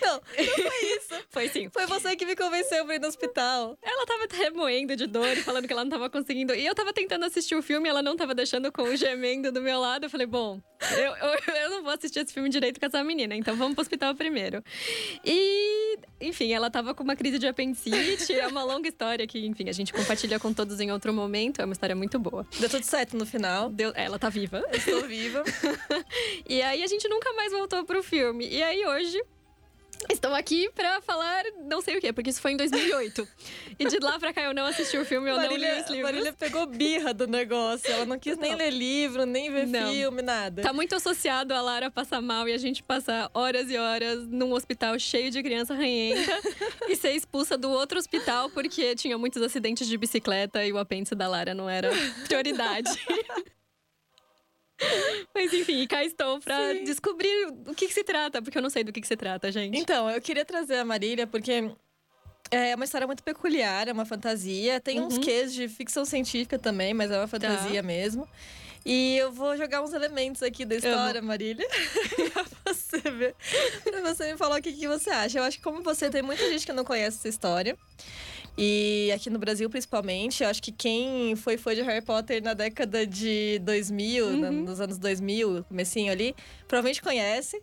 Não, 0.00 0.14
não 0.14 0.22
foi 0.22 0.96
isso. 0.96 1.08
Foi 1.30 1.48
sim. 1.48 1.68
Foi 1.70 1.86
você 1.86 2.16
que 2.16 2.24
me 2.24 2.34
convenceu 2.34 2.84
pra 2.84 2.94
ir 2.94 3.00
no 3.00 3.08
hospital. 3.08 3.78
Ela 3.82 4.06
tava 4.06 4.26
remoendo 4.30 4.96
de 4.96 5.06
dor 5.06 5.28
e 5.28 5.42
falando 5.42 5.66
que 5.66 5.72
ela 5.72 5.84
não 5.84 5.90
tava 5.90 6.08
conseguindo. 6.10 6.54
E 6.54 6.64
eu 6.66 6.74
tava 6.74 6.92
tentando 6.92 7.24
assistir 7.24 7.54
o 7.54 7.62
filme 7.62 7.88
e 7.88 7.90
ela 7.90 8.02
não 8.02 8.16
tava 8.16 8.34
deixando 8.34 8.72
com 8.72 8.82
o 8.82 8.96
gemendo 8.96 9.52
do 9.52 9.60
meu 9.60 9.78
lado. 9.78 10.04
Eu 10.04 10.10
falei, 10.10 10.26
bom, 10.26 10.60
eu, 10.92 11.14
eu, 11.16 11.54
eu 11.62 11.70
não 11.70 11.82
vou 11.82 11.92
assistir 11.92 12.20
esse 12.20 12.32
filme 12.32 12.48
direito 12.48 12.80
com 12.80 12.86
essa 12.86 13.02
menina, 13.04 13.34
então 13.34 13.56
vamos 13.56 13.74
pro 13.74 13.82
hospital 13.82 14.14
primeiro. 14.14 14.62
E, 15.24 15.98
enfim, 16.20 16.52
ela 16.52 16.70
tava 16.70 16.94
com 16.94 17.02
uma 17.02 17.16
crise 17.16 17.38
de 17.38 17.46
apendicite. 17.46 18.32
É 18.32 18.46
uma 18.46 18.64
longa 18.64 18.88
história 18.88 19.26
que, 19.26 19.46
enfim, 19.46 19.68
a 19.68 19.72
gente 19.72 19.92
compartilha 19.92 20.38
com 20.38 20.52
todos 20.52 20.80
em 20.80 20.90
outro 20.90 21.12
momento. 21.12 21.60
É 21.60 21.64
uma 21.64 21.72
história 21.72 21.94
muito 21.94 22.18
boa. 22.18 22.46
Deu 22.58 22.68
tudo 22.68 22.84
certo 22.84 23.16
no 23.16 23.26
final. 23.26 23.70
Deu, 23.70 23.92
ela 23.94 24.18
tá 24.18 24.28
viva. 24.28 24.64
Estou 24.72 25.02
viva. 25.02 25.44
E 26.48 26.62
aí 26.62 26.82
a 26.82 26.86
gente 26.86 27.08
nunca 27.08 27.32
mais 27.34 27.52
voltou 27.52 27.84
pro 27.84 28.02
filme. 28.02 28.48
E 28.48 28.62
aí 28.62 28.84
hoje. 28.86 29.20
Estou 30.10 30.34
aqui 30.34 30.70
pra 30.74 31.00
falar 31.02 31.42
não 31.66 31.80
sei 31.80 31.98
o 31.98 32.00
quê, 32.00 32.12
porque 32.12 32.30
isso 32.30 32.40
foi 32.40 32.52
em 32.52 32.56
2008. 32.56 33.28
e 33.78 33.86
de 33.86 33.98
lá 33.98 34.18
pra 34.18 34.32
cá 34.32 34.42
eu 34.42 34.54
não 34.54 34.64
assisti 34.64 34.96
o 34.96 35.04
filme, 35.04 35.28
eu 35.30 35.36
não 35.36 35.42
li 35.42 35.48
Marília, 35.50 35.82
os 35.82 35.90
livros. 35.90 36.02
Marília 36.10 36.32
pegou 36.32 36.66
birra 36.66 37.12
do 37.12 37.26
negócio. 37.26 37.90
Ela 37.90 38.04
não 38.06 38.18
quis 38.18 38.36
nem 38.38 38.52
Não. 38.52 38.58
ler 38.58 38.70
livro, 38.70 39.26
nem 39.26 39.50
ver 39.50 39.66
Não. 39.66 39.92
filme, 39.92 40.22
nada. 40.22 40.62
Tá 40.62 40.72
muito 40.72 40.94
associado 40.94 41.52
a 41.52 41.60
Lara 41.60 41.90
passar 41.90 42.20
mal 42.20 42.48
e 42.48 42.52
a 42.52 42.58
gente 42.58 42.82
passar 42.82 43.30
horas 43.34 43.70
e 43.70 43.76
horas 43.76 44.26
num 44.28 44.52
hospital 44.52 44.98
cheio 44.98 45.30
de 45.30 45.42
criança 45.42 45.74
ranhenta 45.74 46.38
e 46.88 46.96
ser 46.96 47.12
expulsa 47.12 47.56
do 47.58 47.70
outro 47.70 47.98
hospital 47.98 48.48
porque 48.50 48.94
tinha 48.94 49.18
muitos 49.18 49.42
acidentes 49.42 49.86
de 49.86 49.96
bicicleta 49.98 50.64
e 50.64 50.72
o 50.72 50.78
apêndice 50.78 51.14
da 51.14 51.28
Lara 51.28 51.54
não 51.54 51.68
era 51.68 51.90
prioridade. 52.26 52.88
Mas 55.34 55.52
enfim, 55.52 55.86
cá 55.86 56.04
estou 56.04 56.40
pra 56.40 56.72
Sim. 56.72 56.84
descobrir 56.84 57.46
o 57.66 57.74
que, 57.74 57.88
que 57.88 57.94
se 57.94 58.04
trata, 58.04 58.40
porque 58.40 58.56
eu 58.58 58.62
não 58.62 58.70
sei 58.70 58.84
do 58.84 58.92
que, 58.92 59.00
que 59.00 59.06
se 59.08 59.16
trata, 59.16 59.50
gente. 59.50 59.76
Então, 59.78 60.08
eu 60.10 60.20
queria 60.20 60.44
trazer 60.44 60.76
a 60.76 60.84
Marília 60.84 61.26
porque 61.26 61.70
é 62.50 62.74
uma 62.74 62.84
história 62.84 63.06
muito 63.06 63.22
peculiar, 63.22 63.88
é 63.88 63.92
uma 63.92 64.04
fantasia. 64.06 64.80
Tem 64.80 65.00
uns 65.00 65.14
Uhum. 65.14 65.20
Tá. 65.20 65.26
quês 65.26 65.52
de 65.52 65.68
ficção 65.68 66.04
científica 66.04 66.58
também, 66.58 66.94
mas 66.94 67.10
é 67.10 67.18
uma 67.18 67.26
fantasia 67.28 67.82
mesmo. 67.82 68.28
E 68.86 69.16
eu 69.18 69.30
vou 69.32 69.56
jogar 69.56 69.82
uns 69.82 69.92
elementos 69.92 70.42
aqui 70.42 70.64
da 70.64 70.76
história, 70.76 71.20
Marília, 71.20 71.66
pra 72.32 72.72
você 72.72 73.00
ver, 73.10 73.34
pra 73.84 74.00
você 74.00 74.32
me 74.32 74.38
falar 74.38 74.58
o 74.58 74.62
que, 74.62 74.72
que 74.72 74.88
você 74.88 75.10
acha. 75.10 75.38
Eu 75.38 75.42
acho 75.42 75.58
que 75.58 75.62
como 75.62 75.82
você, 75.82 76.08
tem 76.08 76.22
muita 76.22 76.48
gente 76.48 76.64
que 76.64 76.72
não 76.72 76.84
conhece 76.84 77.18
essa 77.18 77.28
história. 77.28 77.76
E 78.60 79.12
aqui 79.14 79.30
no 79.30 79.38
Brasil, 79.38 79.70
principalmente, 79.70 80.42
eu 80.42 80.48
acho 80.48 80.60
que 80.60 80.72
quem 80.72 81.36
foi 81.36 81.56
fã 81.56 81.72
de 81.76 81.82
Harry 81.82 82.04
Potter 82.04 82.42
na 82.42 82.54
década 82.54 83.06
de 83.06 83.60
2000, 83.60 84.36
na- 84.36 84.48
Uhum. 84.48 84.64
nos 84.64 84.80
anos 84.80 84.98
2000, 84.98 85.62
comecinho 85.68 86.10
ali, 86.10 86.34
provavelmente 86.66 87.00
conhece. 87.00 87.62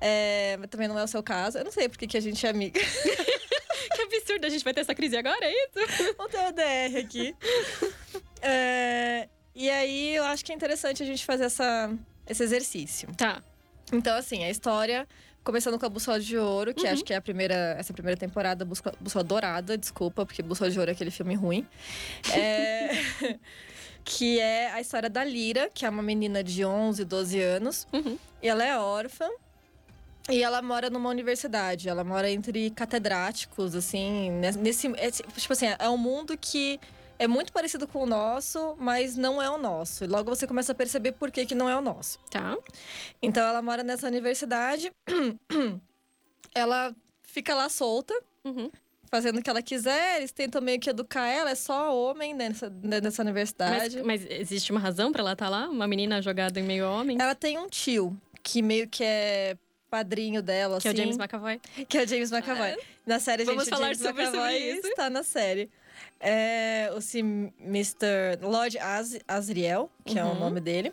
É, 0.00 0.56
mas 0.58 0.70
também 0.70 0.88
não 0.88 0.98
é 0.98 1.04
o 1.04 1.06
seu 1.06 1.22
caso. 1.22 1.58
Eu 1.58 1.64
não 1.64 1.70
sei 1.70 1.90
porque 1.90 2.06
que 2.06 2.16
a 2.16 2.20
gente 2.20 2.44
é 2.46 2.48
amiga. 2.50 2.80
Que 3.92 4.02
absurdo, 4.02 4.44
a 4.46 4.48
gente 4.48 4.62
vai 4.64 4.72
ter 4.72 4.80
essa 4.82 4.94
crise 4.94 5.16
agora, 5.16 5.38
é 5.42 5.52
isso? 5.52 6.14
Vamos 6.16 6.32
ter 6.32 6.38
o 6.48 6.52
DR 6.52 6.96
aqui. 7.04 7.34
É, 8.42 9.28
e 9.54 9.68
aí, 9.68 10.14
eu 10.16 10.24
acho 10.24 10.42
que 10.42 10.50
é 10.50 10.54
interessante 10.54 11.02
a 11.02 11.06
gente 11.06 11.22
fazer 11.26 11.44
essa, 11.44 11.92
esse 12.26 12.42
exercício. 12.42 13.08
Tá. 13.16 13.42
Então, 13.92 14.16
assim, 14.16 14.42
a 14.44 14.48
história... 14.50 15.06
Começando 15.42 15.78
com 15.78 15.86
a 15.86 15.88
Bússola 15.88 16.20
de 16.20 16.36
Ouro, 16.36 16.74
que 16.74 16.84
Uhum. 16.86 16.92
acho 16.92 17.02
que 17.04 17.12
é 17.12 17.16
a 17.16 17.20
primeira... 17.20 17.54
Essa 17.78 17.92
primeira 17.94 18.18
temporada, 18.18 18.64
Bússola, 18.64 18.94
Bússola 19.00 19.24
Dourada, 19.24 19.76
desculpa, 19.78 20.26
porque 20.26 20.42
Bússola 20.42 20.70
de 20.70 20.78
Ouro 20.78 20.90
é 20.90 20.92
aquele 20.92 21.10
filme 21.10 21.34
ruim. 21.34 21.66
É, 22.34 22.90
que 24.04 24.38
é 24.38 24.70
a 24.72 24.80
história 24.80 25.08
da 25.08 25.24
Lira, 25.24 25.70
que 25.72 25.86
é 25.86 25.88
uma 25.88 26.02
menina 26.02 26.44
de 26.44 26.64
11, 26.64 27.04
12 27.04 27.40
anos. 27.40 27.86
Uhum. 27.92 28.18
E 28.42 28.48
ela 28.48 28.64
é 28.64 28.76
órfã. 28.78 29.28
E 30.28 30.42
ela 30.42 30.60
mora 30.62 30.90
numa 30.90 31.08
universidade. 31.08 31.88
Ela 31.88 32.04
mora 32.04 32.30
entre 32.30 32.70
catedráticos, 32.70 33.74
assim. 33.74 34.30
nes- 34.32 34.56
Nesse, 34.56 34.88
tipo 35.36 35.52
assim, 35.52 35.66
é 35.78 35.88
um 35.88 35.96
mundo 35.96 36.36
que 36.38 36.78
é 37.20 37.28
muito 37.28 37.52
parecido 37.52 37.86
com 37.86 38.02
o 38.02 38.06
nosso, 38.06 38.74
mas 38.78 39.14
não 39.16 39.40
é 39.42 39.48
o 39.50 39.58
nosso. 39.58 40.04
E 40.04 40.06
logo 40.06 40.34
você 40.34 40.46
começa 40.46 40.72
a 40.72 40.74
perceber 40.74 41.12
por 41.12 41.30
que, 41.30 41.44
que 41.46 41.54
não 41.54 41.68
é 41.68 41.76
o 41.76 41.80
nosso. 41.82 42.18
Tá. 42.30 42.56
Então 43.22 43.46
ela 43.46 43.60
mora 43.60 43.82
nessa 43.82 44.06
universidade. 44.06 44.90
ela 46.54 46.94
fica 47.22 47.54
lá 47.54 47.68
solta. 47.68 48.14
Uhum. 48.42 48.70
fazendo 49.10 49.38
o 49.38 49.42
que 49.42 49.50
ela 49.50 49.60
quiser, 49.60 50.16
eles 50.18 50.32
tentam 50.32 50.62
meio 50.62 50.80
que 50.80 50.88
educar 50.88 51.26
ela, 51.26 51.50
é 51.50 51.54
só 51.54 51.94
homem 51.94 52.32
nessa, 52.32 52.70
nessa 52.70 53.08
Mas, 53.08 53.18
universidade. 53.18 54.02
mas 54.04 54.24
existe 54.30 54.70
uma 54.72 54.80
razão 54.80 55.10
pra 55.12 55.20
ela 55.20 55.32
estar 55.32 55.48
lá? 55.50 55.68
Uma 55.68 55.86
menina 55.88 56.22
jogada 56.22 56.58
em 56.58 56.62
meio 56.62 56.88
homem? 56.88 57.18
Ela 57.20 57.34
tem 57.34 57.58
um 57.58 57.68
tio 57.68 58.16
que 58.42 58.62
meio 58.62 58.88
que 58.88 59.02
é 59.04 59.58
padrinho 59.90 60.40
dela, 60.40 60.80
Que 60.80 60.86
é 60.88 60.90
o 60.90 60.94
assim, 60.94 61.02
James 61.02 61.18
McAvoy. 61.18 61.60
que 61.88 61.98
é 61.98 62.04
o 62.04 62.08
James 62.08 62.30
McAvoy. 62.32 62.76
Na 63.04 63.18
série, 63.18 63.44
Vamos 63.44 63.64
gente, 63.64 63.74
o 63.74 63.76
falar 63.76 63.86
James 63.88 63.98
sobre- 63.98 64.24
sobre 64.26 64.38
McAvoy 64.38 64.78
isso. 64.78 64.86
está 64.86 65.10
na 65.10 65.22
série. 65.24 65.68
É 66.20 66.90
o 66.92 67.00
Mr. 67.64 68.38
Lord 68.42 68.78
Az 68.78 69.18
Azriel, 69.26 69.90
que 70.04 70.18
é 70.18 70.24
o 70.24 70.28
Uhum. 70.28 70.38
nome 70.38 70.60
dele. 70.60 70.92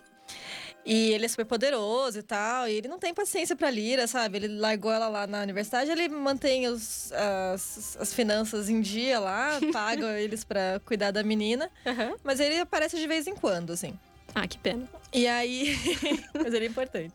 E 0.86 1.12
ele 1.12 1.26
é 1.26 1.28
super 1.28 1.44
poderoso 1.44 2.18
e 2.18 2.22
tal. 2.22 2.66
E 2.66 2.72
ele 2.72 2.88
não 2.88 2.98
tem 2.98 3.12
paciência 3.12 3.54
pra 3.54 3.68
Lira, 3.70 4.06
sabe? 4.06 4.38
Ele 4.38 4.48
largou 4.48 4.90
ela 4.90 5.06
lá 5.08 5.26
na 5.26 5.42
universidade, 5.42 5.90
ele 5.90 6.08
mantém 6.08 6.66
os, 6.66 7.12
as, 7.12 7.96
as 8.00 8.14
finanças 8.14 8.70
em 8.70 8.80
dia 8.80 9.18
lá, 9.18 9.58
paga 9.70 10.18
eles 10.18 10.44
pra 10.44 10.80
cuidar 10.86 11.10
da 11.10 11.22
menina. 11.22 11.70
Aham. 11.84 12.14
Mas 12.24 12.40
ele 12.40 12.58
aparece 12.58 12.96
de 12.98 13.06
vez 13.06 13.26
em 13.26 13.34
quando, 13.34 13.72
assim. 13.74 13.98
Ah, 14.34 14.46
que 14.46 14.56
pena. 14.58 14.88
E 15.12 15.26
aí. 15.26 15.74
Mas 16.34 16.54
ele 16.54 16.66
é 16.66 16.68
importante. 16.68 17.14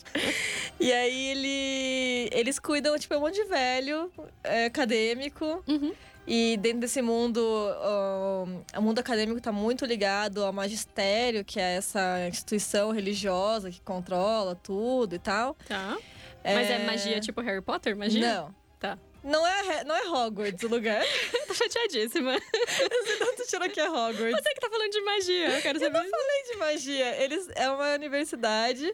E 0.80 0.92
aí 0.92 1.28
ele. 1.30 2.30
Eles 2.32 2.60
cuidam, 2.60 2.98
tipo, 3.00 3.14
é 3.14 3.18
um 3.18 3.22
monte 3.22 3.36
de 3.36 3.46
velho, 3.46 4.12
é, 4.44 4.66
acadêmico. 4.66 5.64
Uhum. 5.68 5.94
E 6.26 6.58
dentro 6.58 6.80
desse 6.80 7.02
mundo, 7.02 7.42
ó, 7.82 8.46
o 8.78 8.82
mundo 8.82 9.00
acadêmico 9.00 9.38
está 9.40 9.52
muito 9.52 9.86
ligado 9.86 10.44
ao 10.44 10.54
magistério, 10.54 11.44
que 11.44 11.60
é 11.60 11.76
essa 11.76 12.28
instituição 12.28 12.92
religiosa 12.92 13.70
que 13.70 13.82
controla 13.82 14.56
tudo 14.56 15.16
e 15.16 15.20
tal. 15.20 15.56
Tá. 15.68 15.98
Mas 16.44 16.70
é 16.70 16.80
magia 16.86 17.20
tipo 17.20 17.42
Harry 17.42 17.62
Potter? 17.62 17.96
Magia? 17.96 18.22
Não. 18.36 18.56
Tá. 18.80 18.98
Não 19.24 19.46
é, 19.48 19.84
não 19.86 19.96
é 19.96 20.06
Hogwarts 20.10 20.62
o 20.64 20.68
lugar. 20.68 21.02
Tô 21.48 21.54
chateadíssima. 21.54 22.34
Não 23.22 23.36
tu 23.38 23.44
tirou 23.48 23.70
que 23.70 23.80
é 23.80 23.90
Hogwarts. 23.90 24.42
Você 24.44 24.54
que 24.54 24.60
tá 24.60 24.70
falando 24.70 24.92
de 24.92 25.02
magia. 25.02 25.50
Eu 25.56 25.62
quero 25.62 25.78
Eu 25.80 25.86
saber. 25.86 26.04
não 26.04 26.10
falei 26.10 26.44
de 26.52 26.58
magia. 26.58 27.24
Eles, 27.24 27.50
é 27.56 27.70
uma 27.70 27.94
universidade 27.94 28.94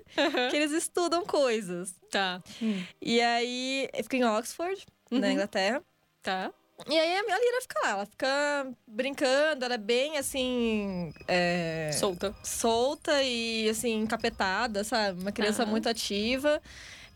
que 0.52 0.56
eles 0.56 0.72
estudam 0.72 1.26
coisas. 1.26 1.96
Tá. 2.12 2.44
E 3.02 3.20
aí, 3.20 3.90
fica 4.04 4.18
em 4.18 4.24
Oxford, 4.24 4.86
na 5.10 5.26
Uhum. 5.28 5.34
Inglaterra. 5.34 5.82
Tá. 6.22 6.52
E 6.88 6.98
aí 6.98 7.18
a 7.18 7.22
Lira 7.22 7.62
fica 7.62 7.80
lá, 7.84 7.90
ela 7.92 8.06
fica 8.06 8.68
brincando, 8.88 9.66
ela 9.66 9.74
é 9.74 9.78
bem 9.78 10.18
assim. 10.18 11.14
é, 11.28 11.90
Solta. 11.94 12.34
solta 12.44 13.22
e 13.22 13.70
assim, 13.70 14.02
encapetada, 14.02 14.84
sabe? 14.84 15.22
Uma 15.22 15.32
criança 15.32 15.66
muito 15.66 15.90
ativa. 15.90 16.62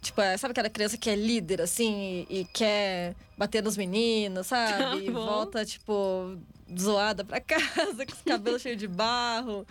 Tipo, 0.03 0.22
é, 0.22 0.38
sabe 0.38 0.51
aquela 0.51 0.69
criança 0.69 0.98
que 0.98 1.10
é 1.10 1.15
líder, 1.15 1.62
assim, 1.62 2.27
e, 2.29 2.41
e 2.41 2.45
quer 2.45 3.15
bater 3.38 3.63
nos 3.63 3.75
meninos, 3.77 4.48
sabe? 4.48 5.00
e 5.01 5.05
Tá 5.05 5.12
bom. 5.12 5.25
volta, 5.25 5.65
tipo, 5.65 6.38
zoada 6.77 7.24
pra 7.24 7.39
casa, 7.41 8.05
com 8.05 8.12
os 8.12 8.22
cabelos 8.22 8.62
cheios 8.62 8.77
de 8.77 8.88
barro. 8.88 9.65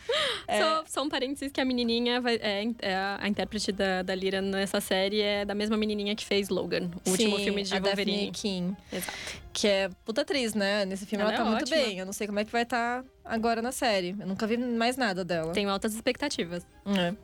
É, 0.49 0.61
Só, 0.61 0.85
só 0.87 1.03
um 1.03 1.09
parênteses 1.09 1.53
que 1.53 1.61
a 1.61 1.65
menininha 1.65 2.21
vai, 2.21 2.37
é, 2.37 2.65
é 2.81 2.95
a, 2.95 3.19
a 3.23 3.29
intérprete 3.29 3.71
da, 3.73 4.03
da 4.03 4.15
Lira 4.15 4.41
nessa 4.41 4.81
série 4.81 5.21
é 5.21 5.45
da 5.45 5.55
mesma 5.55 5.77
menininha 5.77 6.15
que 6.17 6.25
fez 6.25 6.49
Logan, 6.49 6.91
o 7.07 7.11
último 7.11 7.37
sim, 7.39 7.45
filme 7.45 7.63
de 7.63 7.75
a 7.75 7.79
Daphne 7.79 8.05
Wolverine. 8.05 8.31
King, 8.33 8.77
Exato. 8.93 9.19
que 9.53 9.69
é 9.69 9.91
puta 10.05 10.23
atriz, 10.23 10.55
né? 10.55 10.85
Nesse 10.85 11.05
filme 11.07 11.23
ela, 11.23 11.33
Ela 11.35 11.43
tá 11.43 11.47
é 11.47 11.51
muito 11.51 11.63
ótima. 11.65 11.77
bem. 11.77 11.99
Eu 11.99 12.07
não 12.07 12.13
sei 12.13 12.27
como 12.27 12.39
é 12.41 12.45
que 12.45 12.51
vai 12.53 12.63
estar 12.63 13.05
agora 13.25 13.61
na 13.63 13.73
série. 13.73 14.17
Eu 14.19 14.27
nunca 14.27 14.47
vi 14.47 14.57
mais 14.57 14.97
nada 14.97 15.25
dela. 15.25 15.53
Tenho 15.53 15.69
altas 15.71 15.95
expectativas. 15.95 16.67
É. 16.87 17.15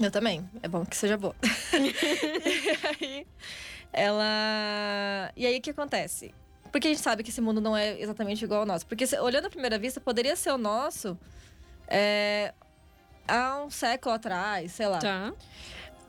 Eu 0.00 0.10
também. 0.10 0.48
É 0.62 0.68
bom 0.68 0.84
que 0.84 0.96
seja 0.96 1.16
boa. 1.16 1.34
e 1.72 3.04
aí, 3.04 3.26
ela. 3.92 5.32
E 5.36 5.46
aí, 5.46 5.58
o 5.58 5.60
que 5.62 5.70
acontece? 5.70 6.34
Porque 6.72 6.88
a 6.88 6.90
gente 6.90 7.00
sabe 7.02 7.22
que 7.22 7.30
esse 7.30 7.40
mundo 7.40 7.60
não 7.60 7.76
é 7.76 8.00
exatamente 8.00 8.44
igual 8.44 8.60
ao 8.60 8.66
nosso. 8.66 8.86
Porque, 8.86 9.04
olhando 9.18 9.46
à 9.46 9.50
primeira 9.50 9.78
vista, 9.78 10.00
poderia 10.00 10.34
ser 10.34 10.50
o 10.50 10.58
nosso 10.58 11.16
é, 11.86 12.52
há 13.28 13.62
um 13.62 13.70
século 13.70 14.14
atrás, 14.14 14.72
sei 14.72 14.86
lá. 14.88 14.98
Tá. 14.98 15.32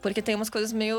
Porque 0.02 0.22
tem 0.22 0.34
umas 0.36 0.50
coisas 0.50 0.72
meio, 0.74 0.98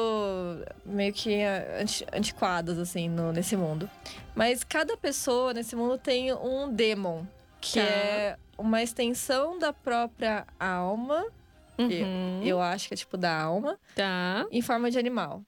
meio 0.85 1.13
que 1.13 1.33
é, 1.35 1.79
anti- 1.81 2.07
antiquadas, 2.13 2.79
assim, 2.79 3.09
no, 3.09 3.33
nesse 3.33 3.57
mundo. 3.57 3.91
Mas 4.35 4.63
cada 4.63 4.97
pessoa 4.97 5.53
nesse 5.53 5.75
mundo 5.75 5.99
tem 5.99 6.33
um 6.33 6.73
demon, 6.73 7.25
que 7.61 7.81
Tá. 7.81 7.85
é 7.87 8.37
uma 8.59 8.83
extensão 8.83 9.59
da 9.59 9.73
própria 9.73 10.47
alma. 10.59 11.25
Uhum. 11.79 12.43
Eu 12.45 12.61
acho 12.61 12.89
que 12.89 12.95
é 12.95 12.97
tipo 12.97 13.17
da 13.17 13.39
alma, 13.41 13.79
Tá. 13.95 14.47
em 14.51 14.63
forma 14.63 14.91
de 14.91 14.99
animal. 14.99 15.43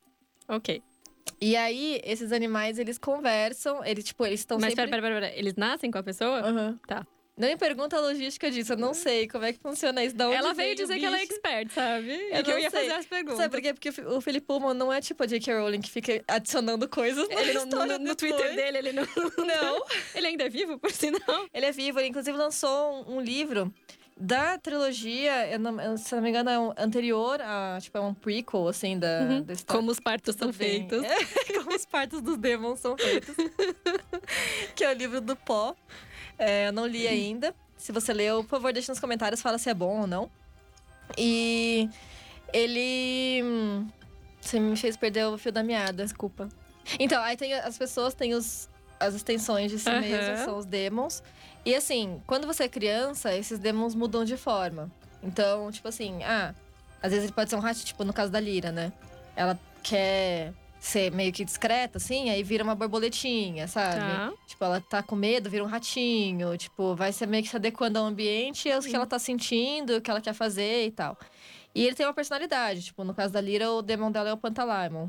Ok. 0.48 0.82
E 1.40 1.54
aí, 1.56 2.00
esses 2.04 2.32
animais, 2.32 2.78
eles 2.78 2.98
conversam, 2.98 3.84
eles, 3.84 4.04
tipo, 4.04 4.24
eles 4.26 4.40
estão 4.40 4.58
Mas 4.58 4.70
sempre... 4.74 4.88
pera, 4.90 5.02
pera, 5.02 5.14
pera, 5.14 5.26
pera. 5.28 5.38
Eles 5.38 5.54
nascem 5.54 5.90
com 5.90 5.98
a 5.98 6.02
pessoa? 6.02 6.40
Aham. 6.40 6.78
Tá. 6.86 7.06
Não 7.36 7.46
me 7.46 7.56
pergunta 7.56 7.96
a 7.96 8.00
logística 8.00 8.50
disso, 8.50 8.72
eu 8.72 8.76
não 8.76 8.92
sei 8.92 9.28
como 9.28 9.44
é 9.44 9.52
que 9.52 9.60
funciona 9.60 10.02
isso. 10.02 10.16
Da 10.16 10.26
onde 10.26 10.36
Ela 10.38 10.52
veio 10.54 10.74
dizer 10.74 10.98
que 10.98 11.04
ela 11.04 11.16
é 11.18 11.22
expert, 11.22 11.70
sabe? 11.72 12.08
E 12.10 12.36
Eu 12.36 12.42
que 12.42 12.50
eu 12.50 12.54
não 12.54 12.60
ia 12.60 12.68
sei. 12.70 12.80
fazer 12.80 12.92
as 12.94 13.06
perguntas. 13.06 13.36
Sabe 13.38 13.50
por 13.50 13.60
quê? 13.62 13.72
Porque 13.72 13.90
o 14.00 14.20
Philip 14.20 14.44
Pullman 14.44 14.74
não 14.74 14.92
é 14.92 15.00
tipo 15.00 15.22
a 15.22 15.26
J.K. 15.26 15.54
Rowling 15.56 15.80
que 15.80 15.88
fica 15.88 16.24
adicionando 16.26 16.88
coisas 16.88 17.28
na 17.28 17.40
Ele 17.40 17.52
no, 17.52 17.60
história 17.62 17.96
no, 18.00 18.04
no. 18.06 18.16
Twitter 18.16 18.56
dele, 18.56 18.78
ele 18.78 18.92
não. 18.92 19.04
Não. 19.04 19.84
Ele 20.16 20.26
ainda 20.26 20.44
é 20.46 20.48
vivo, 20.48 20.78
por 20.80 20.90
sinal. 20.90 21.46
Ele 21.54 21.66
é 21.66 21.70
vivo, 21.70 22.00
ele 22.00 22.08
inclusive 22.08 22.36
lançou 22.36 23.04
um, 23.08 23.18
um 23.18 23.20
livro 23.20 23.72
da 24.20 24.58
trilogia, 24.58 25.46
eu 25.48 25.58
não- 25.58 25.96
se 25.96 26.14
não 26.14 26.22
me 26.22 26.30
engano, 26.30 26.50
é 26.50 26.58
um 26.58 26.72
anterior 26.76 27.40
a, 27.40 27.78
tipo, 27.80 27.96
é 27.96 28.00
um 28.00 28.12
prequel, 28.12 28.66
assim, 28.68 28.98
da, 28.98 29.20
Uhum. 29.20 29.42
da 29.42 29.52
história. 29.52 29.78
Como 29.80 29.90
os 29.92 30.00
partos 30.00 30.34
são 30.34 30.48
bem. 30.50 30.88
feitos. 30.88 31.02
É, 31.04 31.16
como 31.62 31.74
os 31.76 31.86
partos 31.86 32.20
dos 32.20 32.36
demons 32.36 32.80
são 32.80 32.96
feitos. 32.98 33.34
que 34.74 34.84
é 34.84 34.90
o 34.90 34.92
livro 34.94 35.20
do 35.20 35.36
pó. 35.36 35.74
É, 36.38 36.68
eu 36.68 36.72
não 36.72 36.86
li 36.86 37.06
ainda. 37.06 37.54
Se 37.76 37.92
você 37.92 38.12
leu, 38.12 38.42
por 38.42 38.50
favor, 38.50 38.72
deixe 38.72 38.90
nos 38.90 38.98
comentários, 39.00 39.40
fala 39.40 39.56
se 39.58 39.70
é 39.70 39.74
bom 39.74 40.00
ou 40.00 40.06
não. 40.06 40.30
E 41.16 41.88
ele. 42.52 43.42
hum, 43.44 43.86
Você 44.40 44.58
me 44.60 44.76
fez 44.76 44.96
perder 44.96 45.26
o 45.26 45.36
fio 45.38 45.52
da 45.52 45.62
meada. 45.62 46.04
Desculpa. 46.04 46.48
Então, 46.98 47.22
aí 47.22 47.36
tem 47.36 47.52
as 47.54 47.76
pessoas 47.76 48.14
têm 48.14 48.34
os, 48.34 48.68
as 49.00 49.14
extensões 49.14 49.70
de 49.70 49.78
si 49.78 49.88
Aham. 49.88 50.00
mesmas, 50.00 50.40
são 50.40 50.58
os 50.58 50.64
demons. 50.64 51.22
E 51.64 51.74
assim, 51.74 52.22
quando 52.26 52.46
você 52.46 52.64
é 52.64 52.68
criança, 52.68 53.34
esses 53.34 53.58
demons 53.58 53.94
mudam 53.94 54.24
de 54.24 54.36
forma. 54.36 54.90
Então, 55.22 55.70
tipo 55.70 55.88
assim, 55.88 56.22
ah, 56.22 56.54
às 57.02 57.10
vezes 57.10 57.24
ele 57.24 57.32
pode 57.32 57.50
ser 57.50 57.56
um 57.56 57.60
rato, 57.60 57.84
tipo 57.84 58.04
no 58.04 58.12
caso 58.12 58.30
da 58.30 58.40
Lira, 58.40 58.72
né? 58.72 58.92
Ela 59.36 59.58
quer 59.82 60.52
ser 60.80 61.10
meio 61.10 61.32
que 61.32 61.44
discreta, 61.44 61.98
assim, 61.98 62.30
aí 62.30 62.42
vira 62.42 62.62
uma 62.62 62.74
borboletinha, 62.74 63.66
sabe? 63.66 63.96
Tá. 64.00 64.32
Tipo, 64.46 64.64
ela 64.64 64.80
tá 64.80 65.02
com 65.02 65.16
medo, 65.16 65.50
vira 65.50 65.64
um 65.64 65.66
ratinho. 65.66 66.56
Tipo, 66.56 66.94
vai 66.94 67.12
ser 67.12 67.26
meio 67.26 67.42
que 67.42 67.48
se 67.48 67.56
adequando 67.56 67.98
ao 67.98 68.06
ambiente, 68.06 68.70
ao 68.70 68.80
que 68.80 68.94
ela 68.94 69.06
tá 69.06 69.18
sentindo, 69.18 69.96
o 69.96 70.00
que 70.00 70.10
ela 70.10 70.20
quer 70.20 70.34
fazer 70.34 70.86
e 70.86 70.90
tal. 70.90 71.16
E 71.74 71.84
ele 71.84 71.94
tem 71.94 72.06
uma 72.06 72.14
personalidade. 72.14 72.82
Tipo, 72.82 73.04
no 73.04 73.14
caso 73.14 73.32
da 73.32 73.40
Lira, 73.40 73.70
o 73.70 73.82
demon 73.82 74.10
dela 74.10 74.30
é 74.30 74.32
o 74.32 74.36
Pantalaimon. 74.36 75.08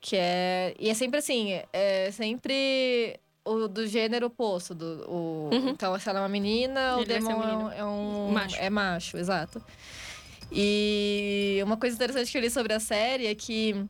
Que 0.00 0.16
é... 0.16 0.74
E 0.78 0.88
é 0.88 0.94
sempre 0.94 1.18
assim, 1.18 1.60
é 1.72 2.10
sempre 2.12 3.18
o 3.52 3.68
do 3.68 3.86
gênero 3.86 4.26
oposto. 4.26 4.74
Do, 4.74 5.04
o... 5.08 5.50
Uhum. 5.52 5.68
Então, 5.70 5.98
se 5.98 6.08
ela 6.08 6.18
é 6.20 6.22
uma 6.22 6.28
menina, 6.28 6.96
o 6.96 7.00
Ele 7.00 7.06
demon 7.06 7.30
um 7.30 7.42
é 7.42 7.56
um, 7.56 7.72
é 7.72 7.84
um... 7.84 8.30
Macho. 8.32 8.56
É 8.56 8.70
macho, 8.70 9.16
exato. 9.16 9.62
E 10.52 11.60
uma 11.62 11.76
coisa 11.76 11.94
interessante 11.94 12.30
que 12.30 12.38
eu 12.38 12.42
li 12.42 12.50
sobre 12.50 12.72
a 12.72 12.80
série 12.80 13.26
é 13.26 13.34
que 13.34 13.84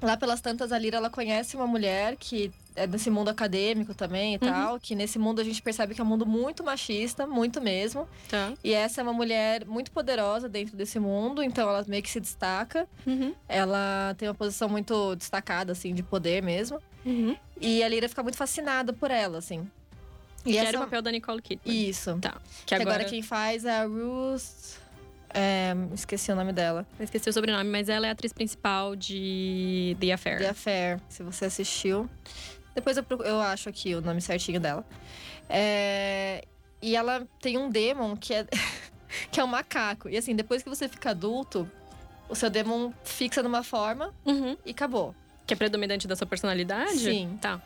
lá 0.00 0.16
pelas 0.16 0.40
tantas 0.40 0.70
a 0.70 0.78
Lira 0.78 0.96
ela 0.98 1.10
conhece 1.10 1.56
uma 1.56 1.66
mulher 1.66 2.16
que 2.16 2.52
é 2.76 2.86
desse 2.86 3.10
mundo 3.10 3.28
acadêmico 3.28 3.92
também 3.92 4.34
e 4.34 4.38
Uhum. 4.40 4.52
tal, 4.52 4.78
que 4.78 4.94
nesse 4.94 5.18
mundo 5.18 5.40
a 5.40 5.44
gente 5.44 5.60
percebe 5.60 5.94
que 5.96 6.00
é 6.00 6.04
um 6.04 6.06
mundo 6.06 6.24
muito 6.24 6.62
machista, 6.62 7.26
muito 7.26 7.60
mesmo. 7.60 8.06
Tá. 8.28 8.52
E 8.62 8.72
essa 8.72 9.00
é 9.00 9.02
uma 9.02 9.12
mulher 9.12 9.64
muito 9.66 9.90
poderosa 9.90 10.48
dentro 10.48 10.76
desse 10.76 11.00
mundo, 11.00 11.42
então 11.42 11.68
ela 11.68 11.84
meio 11.88 12.02
que 12.04 12.10
se 12.10 12.20
destaca. 12.20 12.86
Uhum. 13.04 13.34
Ela 13.48 14.14
tem 14.16 14.28
uma 14.28 14.34
posição 14.34 14.68
muito 14.68 15.16
destacada 15.16 15.72
assim 15.72 15.92
de 15.92 16.04
poder 16.04 16.40
mesmo. 16.40 16.80
Uhum. 17.04 17.36
E 17.60 17.82
a 17.82 17.88
Lira 17.88 18.08
fica 18.08 18.22
muito 18.22 18.36
fascinada 18.36 18.92
por 18.92 19.10
ela, 19.10 19.38
assim. 19.38 19.68
E 20.44 20.52
Que 20.52 20.58
essa 20.58 20.68
era 20.68 20.78
o 20.78 20.82
papel 20.82 21.02
da 21.02 21.10
Nicole 21.10 21.42
Kidman. 21.42 21.88
isso. 21.88 22.18
Tá. 22.20 22.36
Que 22.64 22.66
Que 22.66 22.74
agora... 22.74 22.90
agora. 22.96 23.04
quem 23.08 23.22
faz 23.22 23.64
é 23.64 23.80
a 23.80 23.84
Ruth 23.84 24.78
é, 25.34 25.74
esqueci 25.92 26.32
o 26.32 26.36
nome 26.36 26.52
dela. 26.52 26.86
Esqueci 26.98 27.28
o 27.28 27.32
sobrenome, 27.32 27.68
mas 27.68 27.88
ela 27.90 28.06
é 28.06 28.08
a 28.08 28.12
atriz 28.12 28.32
principal 28.32 28.96
de 28.96 29.94
The 30.00 30.12
Affair. 30.12 30.38
The 30.38 30.48
Affair, 30.48 31.00
se 31.08 31.22
você 31.22 31.44
assistiu. 31.46 32.08
Depois 32.74 32.96
eu, 32.96 33.04
eu 33.24 33.40
acho 33.40 33.68
aqui 33.68 33.94
o 33.94 34.00
nome 34.00 34.20
certinho 34.22 34.58
dela. 34.60 34.86
É, 35.48 36.44
E 36.80 36.94
ela 36.96 37.26
tem 37.40 37.58
um 37.58 37.68
demon 37.68 38.16
que 38.16 38.32
é, 38.32 38.46
que 39.30 39.40
é 39.40 39.44
um 39.44 39.48
macaco. 39.48 40.08
E 40.08 40.16
assim, 40.16 40.34
depois 40.34 40.62
que 40.62 40.68
você 40.68 40.88
fica 40.88 41.10
adulto, 41.10 41.68
o 42.28 42.34
seu 42.34 42.48
demon 42.48 42.92
fixa 43.04 43.42
numa 43.42 43.62
forma 43.62 44.14
Uhum. 44.24 44.56
e 44.64 44.70
acabou. 44.70 45.14
Que 45.48 45.54
é 45.54 45.56
predominante 45.56 46.06
da 46.06 46.14
sua 46.14 46.26
personalidade? 46.26 46.98
Sim. 46.98 47.38
Tá. 47.40 47.60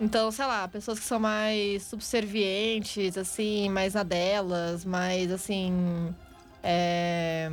Então, 0.00 0.30
sei 0.32 0.46
lá, 0.46 0.66
pessoas 0.66 0.98
que 0.98 1.04
são 1.04 1.20
mais 1.20 1.82
subservientes, 1.82 3.18
assim, 3.18 3.68
mais 3.68 3.92
na 3.92 4.02
delas, 4.02 4.86
mais 4.86 5.30
assim. 5.30 6.14
É... 6.62 7.50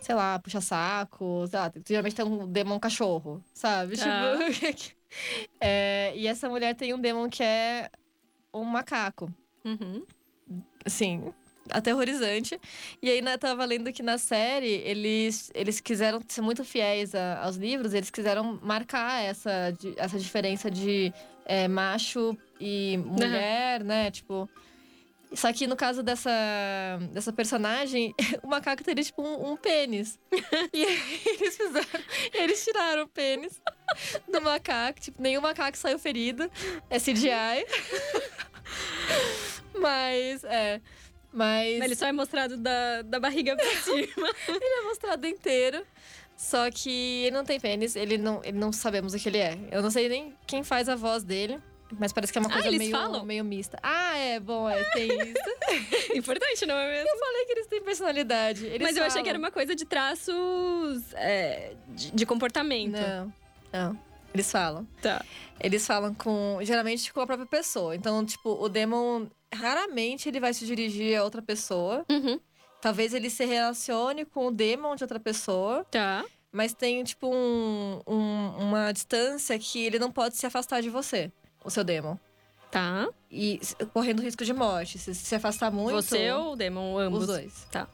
Sei 0.00 0.14
lá, 0.14 0.38
puxa 0.38 0.62
saco, 0.62 1.46
sei 1.46 1.58
lá, 1.60 1.70
geralmente 1.86 2.16
tem 2.16 2.24
um 2.24 2.50
demon 2.50 2.80
cachorro, 2.80 3.44
sabe? 3.52 3.98
Tá. 3.98 4.38
Tipo, 4.48 5.00
É, 5.60 6.12
e 6.16 6.26
essa 6.26 6.48
mulher 6.48 6.74
tem 6.74 6.94
um 6.94 7.00
demon 7.00 7.28
que 7.28 7.42
é 7.42 7.90
um 8.54 8.64
macaco. 8.64 9.30
Uhum. 9.64 10.06
Assim, 10.86 11.34
aterrorizante. 11.72 12.60
E 13.02 13.10
aí, 13.10 13.20
né, 13.22 13.36
tava 13.36 13.64
lendo 13.64 13.92
que 13.92 14.02
na 14.02 14.18
série, 14.18 14.82
eles, 14.84 15.50
eles 15.54 15.80
quiseram 15.80 16.20
ser 16.28 16.40
muito 16.40 16.64
fiéis 16.64 17.14
a- 17.14 17.42
aos 17.44 17.56
livros, 17.56 17.94
eles 17.94 18.10
quiseram 18.10 18.58
marcar 18.62 19.22
essa, 19.22 19.74
essa 19.96 20.18
diferença 20.18 20.70
de 20.70 21.12
é, 21.46 21.66
macho 21.68 22.36
e 22.60 22.96
mulher, 22.98 23.82
né? 23.84 24.10
Tipo. 24.10 24.48
Só 25.32 25.52
que 25.52 25.64
no 25.68 25.76
caso 25.76 26.02
dessa, 26.02 26.28
dessa 27.12 27.32
personagem, 27.32 28.12
o 28.42 28.48
macaco 28.48 28.82
teria, 28.82 29.04
tipo, 29.04 29.22
um, 29.22 29.52
um 29.52 29.56
pênis. 29.56 30.18
e 30.74 30.84
aí 30.84 31.20
eles 31.24 31.56
fizeram. 31.56 31.88
Eles 32.34 32.64
tiraram 32.64 33.02
o 33.04 33.08
pênis 33.08 33.60
do 34.28 34.40
macaco. 34.40 35.00
Tipo, 35.00 35.22
nenhum 35.22 35.40
macaco 35.40 35.78
saiu 35.78 36.00
ferido. 36.00 36.50
É 36.90 36.98
CGI. 36.98 37.64
Mas, 39.78 40.42
é. 40.44 40.80
Mas. 41.32 41.78
Mas 41.78 41.86
ele 41.86 41.94
só 41.96 42.06
é 42.06 42.12
mostrado 42.12 42.56
da, 42.56 43.02
da 43.02 43.20
barriga 43.20 43.54
pra 43.56 43.70
cima. 43.82 44.28
é 44.48 44.82
mostrado 44.82 45.26
inteiro. 45.26 45.84
Só 46.36 46.70
que 46.70 47.24
ele 47.26 47.36
não 47.36 47.44
tem 47.44 47.60
pênis, 47.60 47.94
ele 47.96 48.16
não, 48.16 48.40
ele 48.42 48.58
não 48.58 48.72
sabemos 48.72 49.12
o 49.12 49.18
que 49.18 49.28
ele 49.28 49.38
é. 49.38 49.58
Eu 49.70 49.82
não 49.82 49.90
sei 49.90 50.08
nem 50.08 50.34
quem 50.46 50.64
faz 50.64 50.88
a 50.88 50.96
voz 50.96 51.22
dele. 51.22 51.58
Mas 51.98 52.12
parece 52.12 52.32
que 52.32 52.38
é 52.38 52.40
uma 52.40 52.48
Ah, 52.48 52.52
coisa 52.52 52.68
eles 52.68 52.78
meio, 52.78 52.92
falam? 52.92 53.24
meio 53.24 53.44
mista. 53.44 53.76
Ah, 53.82 54.16
é, 54.16 54.38
bom, 54.38 54.70
é, 54.70 54.82
tem 54.92 55.08
isso. 55.28 56.16
Importante, 56.16 56.64
não 56.64 56.76
é 56.76 56.88
mesmo? 56.88 57.08
eu 57.10 57.18
falei 57.18 57.44
que 57.46 57.52
eles 57.52 57.66
têm 57.66 57.82
personalidade. 57.82 58.64
Eles 58.64 58.80
Mas 58.80 58.96
eu 58.96 59.02
achei 59.02 59.10
falam. 59.10 59.24
que 59.24 59.28
era 59.28 59.38
uma 59.38 59.50
coisa 59.50 59.74
de 59.74 59.84
traços 59.84 61.02
é, 61.14 61.72
de, 61.88 62.12
de 62.12 62.24
comportamento. 62.26 62.92
Não, 62.92 63.32
não. 63.72 64.00
Eles 64.32 64.50
falam. 64.50 64.86
Tá. 65.02 65.24
Eles 65.60 65.86
falam 65.86 66.14
com. 66.14 66.58
Geralmente 66.62 67.12
com 67.12 67.20
a 67.20 67.26
própria 67.26 67.46
pessoa. 67.48 67.94
Então, 67.96 68.24
tipo, 68.24 68.50
o 68.50 68.68
demon. 68.68 69.26
Raramente 69.52 70.28
ele 70.28 70.38
vai 70.38 70.54
se 70.54 70.64
dirigir 70.64 71.18
a 71.18 71.24
outra 71.24 71.42
pessoa. 71.42 72.04
Uhum. 72.10 72.38
Talvez 72.80 73.12
ele 73.12 73.28
se 73.28 73.44
relacione 73.44 74.24
com 74.24 74.46
o 74.46 74.50
demon 74.50 74.94
de 74.94 75.02
outra 75.04 75.18
pessoa. 75.20 75.84
Tá. 75.90 76.24
Mas 76.52 76.72
tem, 76.72 77.02
tipo, 77.04 77.26
um, 77.32 78.00
um- 78.06 78.56
uma 78.58 78.92
distância 78.92 79.58
que 79.58 79.84
ele 79.84 79.98
não 79.98 80.10
pode 80.10 80.36
se 80.36 80.46
afastar 80.46 80.80
de 80.80 80.88
você, 80.90 81.30
o 81.64 81.70
seu 81.70 81.84
demon. 81.84 82.16
Tá. 82.70 83.08
E 83.30 83.60
correndo 83.92 84.22
risco 84.22 84.44
de 84.44 84.52
morte. 84.52 84.96
Se 84.98 85.12
se 85.14 85.34
afastar 85.34 85.70
muito. 85.72 85.94
Você 86.00 86.30
ou 86.32 86.52
o 86.52 86.56
Demon, 86.56 86.96
ambos? 86.98 87.22
Os 87.22 87.26
dois. 87.26 87.66
Tá. 87.70 87.88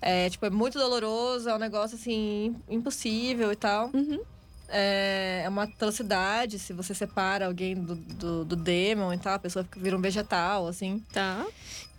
É, 0.00 0.28
tipo, 0.30 0.44
é 0.46 0.50
muito 0.50 0.78
doloroso, 0.78 1.48
é 1.48 1.54
um 1.54 1.58
negócio, 1.58 1.96
assim, 1.96 2.56
impossível 2.68 3.52
e 3.52 3.56
tal. 3.56 3.90
Uhum. 3.94 4.20
É, 4.68 5.42
é 5.44 5.48
uma 5.48 5.64
atrocidade 5.64 6.58
se 6.58 6.72
você 6.72 6.94
separa 6.94 7.46
alguém 7.46 7.74
do, 7.74 7.94
do, 7.94 8.44
do 8.44 8.56
demon 8.56 9.12
e 9.12 9.18
tal, 9.18 9.34
a 9.34 9.38
pessoa 9.38 9.64
fica- 9.64 9.78
vira 9.78 9.96
um 9.96 10.00
vegetal, 10.00 10.66
assim. 10.66 11.02
Tá. 11.12 11.46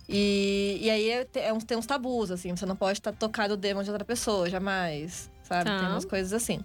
E, 0.10 0.78
e 0.82 0.90
aí 0.90 1.10
é, 1.10 1.28
é 1.36 1.54
uns- 1.54 1.64
tem 1.64 1.78
uns 1.78 1.86
tabus, 1.86 2.32
assim, 2.32 2.56
você 2.56 2.66
não 2.66 2.76
pode 2.76 3.00
estar 3.00 3.12
tocado 3.14 3.54
o 3.54 3.58
demon 3.58 3.84
de 3.84 3.90
outra 3.90 4.06
pessoa, 4.06 4.50
jamais, 4.50 5.30
sabe? 5.44 5.66
Tá. 5.70 5.80
Tem 5.80 5.88
umas 5.90 6.06
coisas 6.06 6.34
assim. 6.34 6.60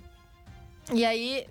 E 0.92 1.04
aí, 1.04 1.47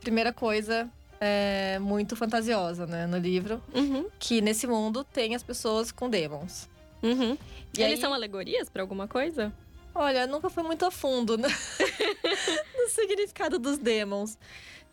primeira 0.00 0.32
coisa 0.32 0.88
é 1.20 1.78
muito 1.78 2.14
fantasiosa, 2.16 2.86
né, 2.86 3.06
no 3.06 3.16
livro, 3.16 3.62
Uhum. 3.74 4.06
que 4.18 4.40
nesse 4.40 4.66
mundo 4.66 5.02
tem 5.04 5.34
as 5.34 5.42
pessoas 5.42 5.90
com 5.90 6.10
demons. 6.10 6.68
Uhum. 7.02 7.38
E 7.76 7.82
Eles 7.82 7.94
aí- 7.94 8.00
são 8.00 8.12
alegorias 8.12 8.68
pra 8.68 8.82
alguma 8.82 9.08
coisa? 9.08 9.52
Olha, 9.94 10.26
nunca 10.26 10.50
fui 10.50 10.62
muito 10.64 10.84
a 10.84 10.90
fundo 10.90 11.38
no, 11.38 11.46
no 12.84 12.90
significado 12.90 13.58
dos 13.58 13.78
demons. 13.78 14.38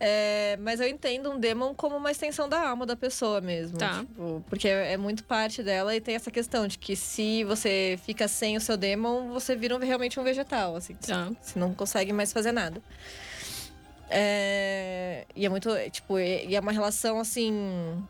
É, 0.03 0.57
mas 0.59 0.79
eu 0.79 0.87
entendo 0.87 1.29
um 1.29 1.39
demon 1.39 1.75
como 1.75 1.95
uma 1.95 2.09
extensão 2.09 2.49
da 2.49 2.69
alma 2.69 2.87
da 2.87 2.95
pessoa 2.95 3.39
mesmo. 3.39 3.77
Tá. 3.77 3.99
tipo, 3.99 4.43
porque 4.49 4.67
é 4.67 4.97
muito 4.97 5.23
parte 5.23 5.61
dela 5.61 5.95
e 5.95 6.01
tem 6.01 6.15
essa 6.15 6.31
questão 6.31 6.65
de 6.67 6.79
que 6.79 6.95
se 6.95 7.43
você 7.43 7.99
fica 8.03 8.27
sem 8.27 8.57
o 8.57 8.61
seu 8.61 8.75
demon, 8.75 9.29
você 9.31 9.55
vira 9.55 9.75
um- 9.75 9.79
realmente 9.79 10.19
um 10.19 10.23
vegetal, 10.23 10.75
assim. 10.75 10.95
Tá. 10.95 11.29
Você 11.39 11.59
não 11.59 11.71
consegue 11.75 12.11
mais 12.11 12.33
fazer 12.33 12.51
nada. 12.51 12.81
É, 14.09 15.25
e 15.35 15.45
é 15.45 15.49
muito, 15.49 15.69
é, 15.69 15.89
tipo, 15.89 16.17
e 16.19 16.55
é 16.55 16.59
uma 16.59 16.71
relação 16.71 17.19
assim. 17.19 18.03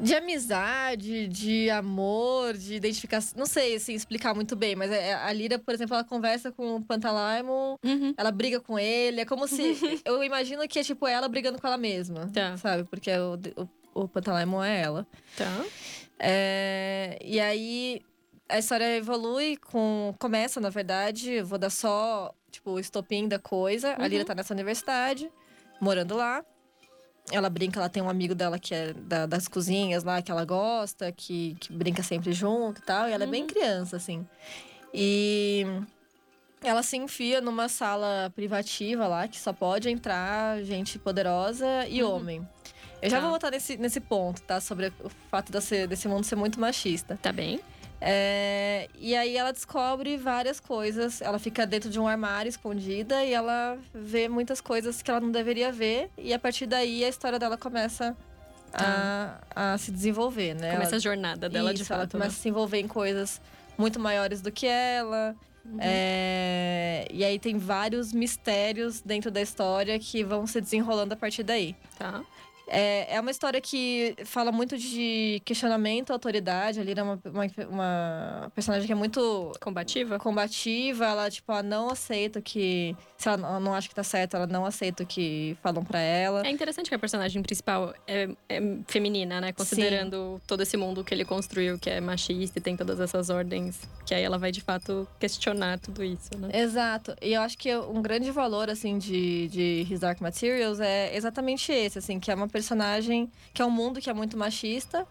De 0.00 0.14
amizade, 0.14 1.28
de 1.28 1.70
amor, 1.70 2.54
de 2.54 2.74
identificação. 2.74 3.38
Não 3.38 3.46
sei 3.46 3.76
assim, 3.76 3.94
explicar 3.94 4.34
muito 4.34 4.54
bem, 4.56 4.74
mas 4.74 4.90
é- 4.90 5.14
a 5.14 5.32
Lira, 5.32 5.58
por 5.58 5.72
exemplo, 5.72 5.94
ela 5.94 6.04
conversa 6.04 6.50
com 6.52 6.76
o 6.76 6.84
Pantalaimon, 6.84 7.76
Uhum. 7.84 8.12
ela 8.16 8.30
briga 8.30 8.60
com 8.60 8.78
ele. 8.78 9.20
É 9.20 9.24
como 9.24 9.46
se. 9.46 9.54
eu 10.04 10.22
imagino 10.24 10.66
que 10.68 10.78
é 10.78 10.82
tipo 10.82 11.06
ela 11.06 11.28
brigando 11.28 11.60
com 11.60 11.66
ela 11.66 11.78
mesma. 11.78 12.28
Tá. 12.32 12.56
Sabe? 12.56 12.84
Porque 12.84 13.10
o, 13.12 13.38
o, 13.94 14.02
o 14.02 14.08
Pantalaimon 14.08 14.62
é 14.62 14.80
ela. 14.82 15.06
Tá. 15.36 15.64
É, 16.18 17.18
e 17.24 17.40
aí 17.40 18.02
a 18.48 18.58
história 18.58 18.96
evolui 18.96 19.56
com. 19.56 20.14
Começa, 20.18 20.60
na 20.60 20.70
verdade, 20.70 21.40
vou 21.42 21.58
dar 21.58 21.70
só, 21.70 22.34
tipo, 22.50 22.72
o 22.72 22.78
estopim 22.80 23.28
da 23.28 23.38
coisa. 23.38 23.94
A 23.94 24.00
Uhum. 24.02 24.06
Lira 24.06 24.24
tá 24.24 24.34
nessa 24.34 24.52
universidade, 24.54 25.30
morando 25.80 26.16
lá. 26.16 26.44
Ela 27.30 27.48
brinca, 27.48 27.80
ela 27.80 27.88
tem 27.88 28.02
um 28.02 28.08
amigo 28.10 28.34
dela 28.34 28.58
que 28.58 28.74
é 28.74 28.92
da- 28.92 29.26
das 29.26 29.48
cozinhas 29.48 30.04
lá, 30.04 30.20
que 30.20 30.30
ela 30.30 30.44
gosta, 30.44 31.10
que, 31.10 31.56
que 31.58 31.72
brinca 31.72 32.02
sempre 32.02 32.32
junto 32.32 32.80
e 32.80 32.84
tal. 32.84 33.08
E 33.08 33.12
ela 33.12 33.24
é 33.24 33.26
bem 33.26 33.42
Uhum. 33.42 33.46
criança, 33.48 33.96
assim. 33.96 34.26
E 34.92 35.64
ela 36.62 36.82
se 36.82 36.96
enfia 36.96 37.40
numa 37.40 37.68
sala 37.68 38.30
privativa 38.34 39.06
lá, 39.06 39.26
que 39.26 39.38
só 39.40 39.52
pode 39.52 39.88
entrar 39.88 40.62
gente 40.62 40.98
poderosa 40.98 41.66
e 41.88 42.02
Uhum. 42.02 42.10
homem. 42.16 42.48
Eu 43.02 43.10
já 43.10 43.16
Tá. 43.16 43.22
vou 43.22 43.30
voltar 43.30 43.50
nesse, 43.50 43.76
nesse 43.76 44.00
ponto, 44.00 44.40
tá? 44.42 44.60
Sobre 44.60 44.92
o 45.02 45.08
fato 45.30 45.50
desse, 45.50 45.86
desse 45.86 46.06
mundo 46.08 46.24
ser 46.24 46.36
muito 46.36 46.60
machista. 46.60 47.18
Tá 47.20 47.32
bem. 47.32 47.60
É, 48.00 48.88
e 48.98 49.16
aí 49.16 49.36
ela 49.36 49.52
descobre 49.52 50.16
várias 50.16 50.60
coisas. 50.60 51.22
Ela 51.22 51.38
fica 51.38 51.66
dentro 51.66 51.88
de 51.88 51.98
um 51.98 52.06
armário 52.06 52.48
escondida 52.48 53.24
e 53.24 53.32
ela 53.32 53.78
vê 53.94 54.28
muitas 54.28 54.60
coisas 54.60 55.00
que 55.02 55.10
ela 55.10 55.20
não 55.20 55.30
deveria 55.30 55.72
ver. 55.72 56.10
E 56.18 56.32
a 56.32 56.38
partir 56.38 56.66
daí 56.66 57.04
a 57.04 57.08
história 57.08 57.38
dela 57.38 57.56
começa 57.56 58.16
a, 58.72 59.38
a 59.54 59.78
se 59.78 59.90
desenvolver, 59.90 60.54
né? 60.54 60.72
Começa 60.72 60.90
ela, 60.90 60.96
a 60.96 61.00
jornada 61.00 61.48
dela 61.48 61.72
de 61.72 61.82
isso, 61.82 61.92
ela 61.92 62.02
fato. 62.02 62.12
começa 62.12 62.30
né? 62.30 62.38
a 62.38 62.42
se 62.42 62.48
envolver 62.48 62.80
em 62.80 62.88
coisas 62.88 63.40
muito 63.78 63.98
maiores 64.00 64.40
do 64.40 64.50
que 64.50 64.66
ela. 64.66 65.34
Uhum. 65.64 65.78
É, 65.80 67.06
e 67.10 67.24
aí 67.24 67.38
tem 67.38 67.56
vários 67.56 68.12
mistérios 68.12 69.00
dentro 69.00 69.30
da 69.30 69.40
história 69.40 69.98
que 69.98 70.22
vão 70.22 70.46
se 70.46 70.60
desenrolando 70.60 71.14
a 71.14 71.16
partir 71.16 71.42
daí. 71.42 71.74
Tá. 71.98 72.22
É, 72.66 73.14
é 73.16 73.20
uma 73.20 73.30
história 73.30 73.60
que 73.60 74.14
fala 74.24 74.50
muito 74.50 74.76
de 74.78 75.40
questionamento 75.44 76.10
à 76.10 76.14
autoridade. 76.14 76.80
A 76.80 76.82
Lira 76.84 77.00
é 77.00 77.04
uma, 77.04 77.20
uma, 77.24 77.46
uma 77.68 78.52
personagem 78.54 78.86
que 78.86 78.92
é 78.92 78.96
muito 78.96 79.52
Combativa? 79.60 80.18
combativa. 80.18 81.04
Ela, 81.06 81.30
tipo, 81.30 81.50
ela 81.52 81.62
não 81.62 81.90
aceita 81.90 82.40
que... 82.40 82.96
Se 83.18 83.28
ela 83.28 83.60
não- 83.60 83.74
acha 83.74 83.88
que 83.88 83.94
tá 83.94 84.02
certo, 84.04 84.36
ela 84.36 84.46
não 84.46 84.64
aceita 84.64 85.02
o 85.02 85.06
que 85.06 85.56
falam 85.62 85.84
pra 85.84 85.98
ela. 85.98 86.46
É 86.46 86.50
interessante 86.50 86.88
que 86.88 86.94
a 86.94 86.98
personagem 86.98 87.42
principal 87.42 87.94
é, 88.06 88.28
é 88.48 88.60
feminina, 88.86 89.40
né? 89.40 89.52
Considerando 89.52 90.40
todo 90.46 90.62
esse 90.62 90.76
mundo 90.76 91.02
que 91.02 91.12
ele 91.14 91.24
construiu, 91.24 91.78
que 91.78 91.90
é 91.90 92.00
machista 92.00 92.58
e 92.58 92.62
tem 92.62 92.76
todas 92.76 93.00
essas 93.00 93.30
ordens. 93.30 93.80
Que 94.06 94.14
aí 94.14 94.22
ela 94.22 94.38
vai, 94.38 94.52
de 94.52 94.60
fato, 94.60 95.08
questionar 95.18 95.78
tudo 95.78 96.04
isso, 96.04 96.30
né? 96.38 96.50
Exato. 96.52 97.14
E 97.20 97.32
eu 97.32 97.40
acho 97.42 97.56
que 97.58 97.74
um 97.76 98.00
grande 98.02 98.30
valor, 98.30 98.68
assim, 98.70 98.98
de, 98.98 99.48
de 99.48 99.86
His 99.90 100.00
Dark 100.00 100.20
Materials 100.20 100.80
é 100.80 101.16
exatamente 101.16 101.72
esse, 101.72 101.98
assim, 101.98 102.20
que 102.20 102.30
é 102.30 102.34
uma 102.34 102.48
personagem... 102.54 103.30
Que 103.52 103.60
é 103.60 103.66
um 103.66 103.70
mundo 103.70 104.00
que 104.00 104.08
é 104.08 104.14
muito 104.14 104.36
machista, 104.36 105.06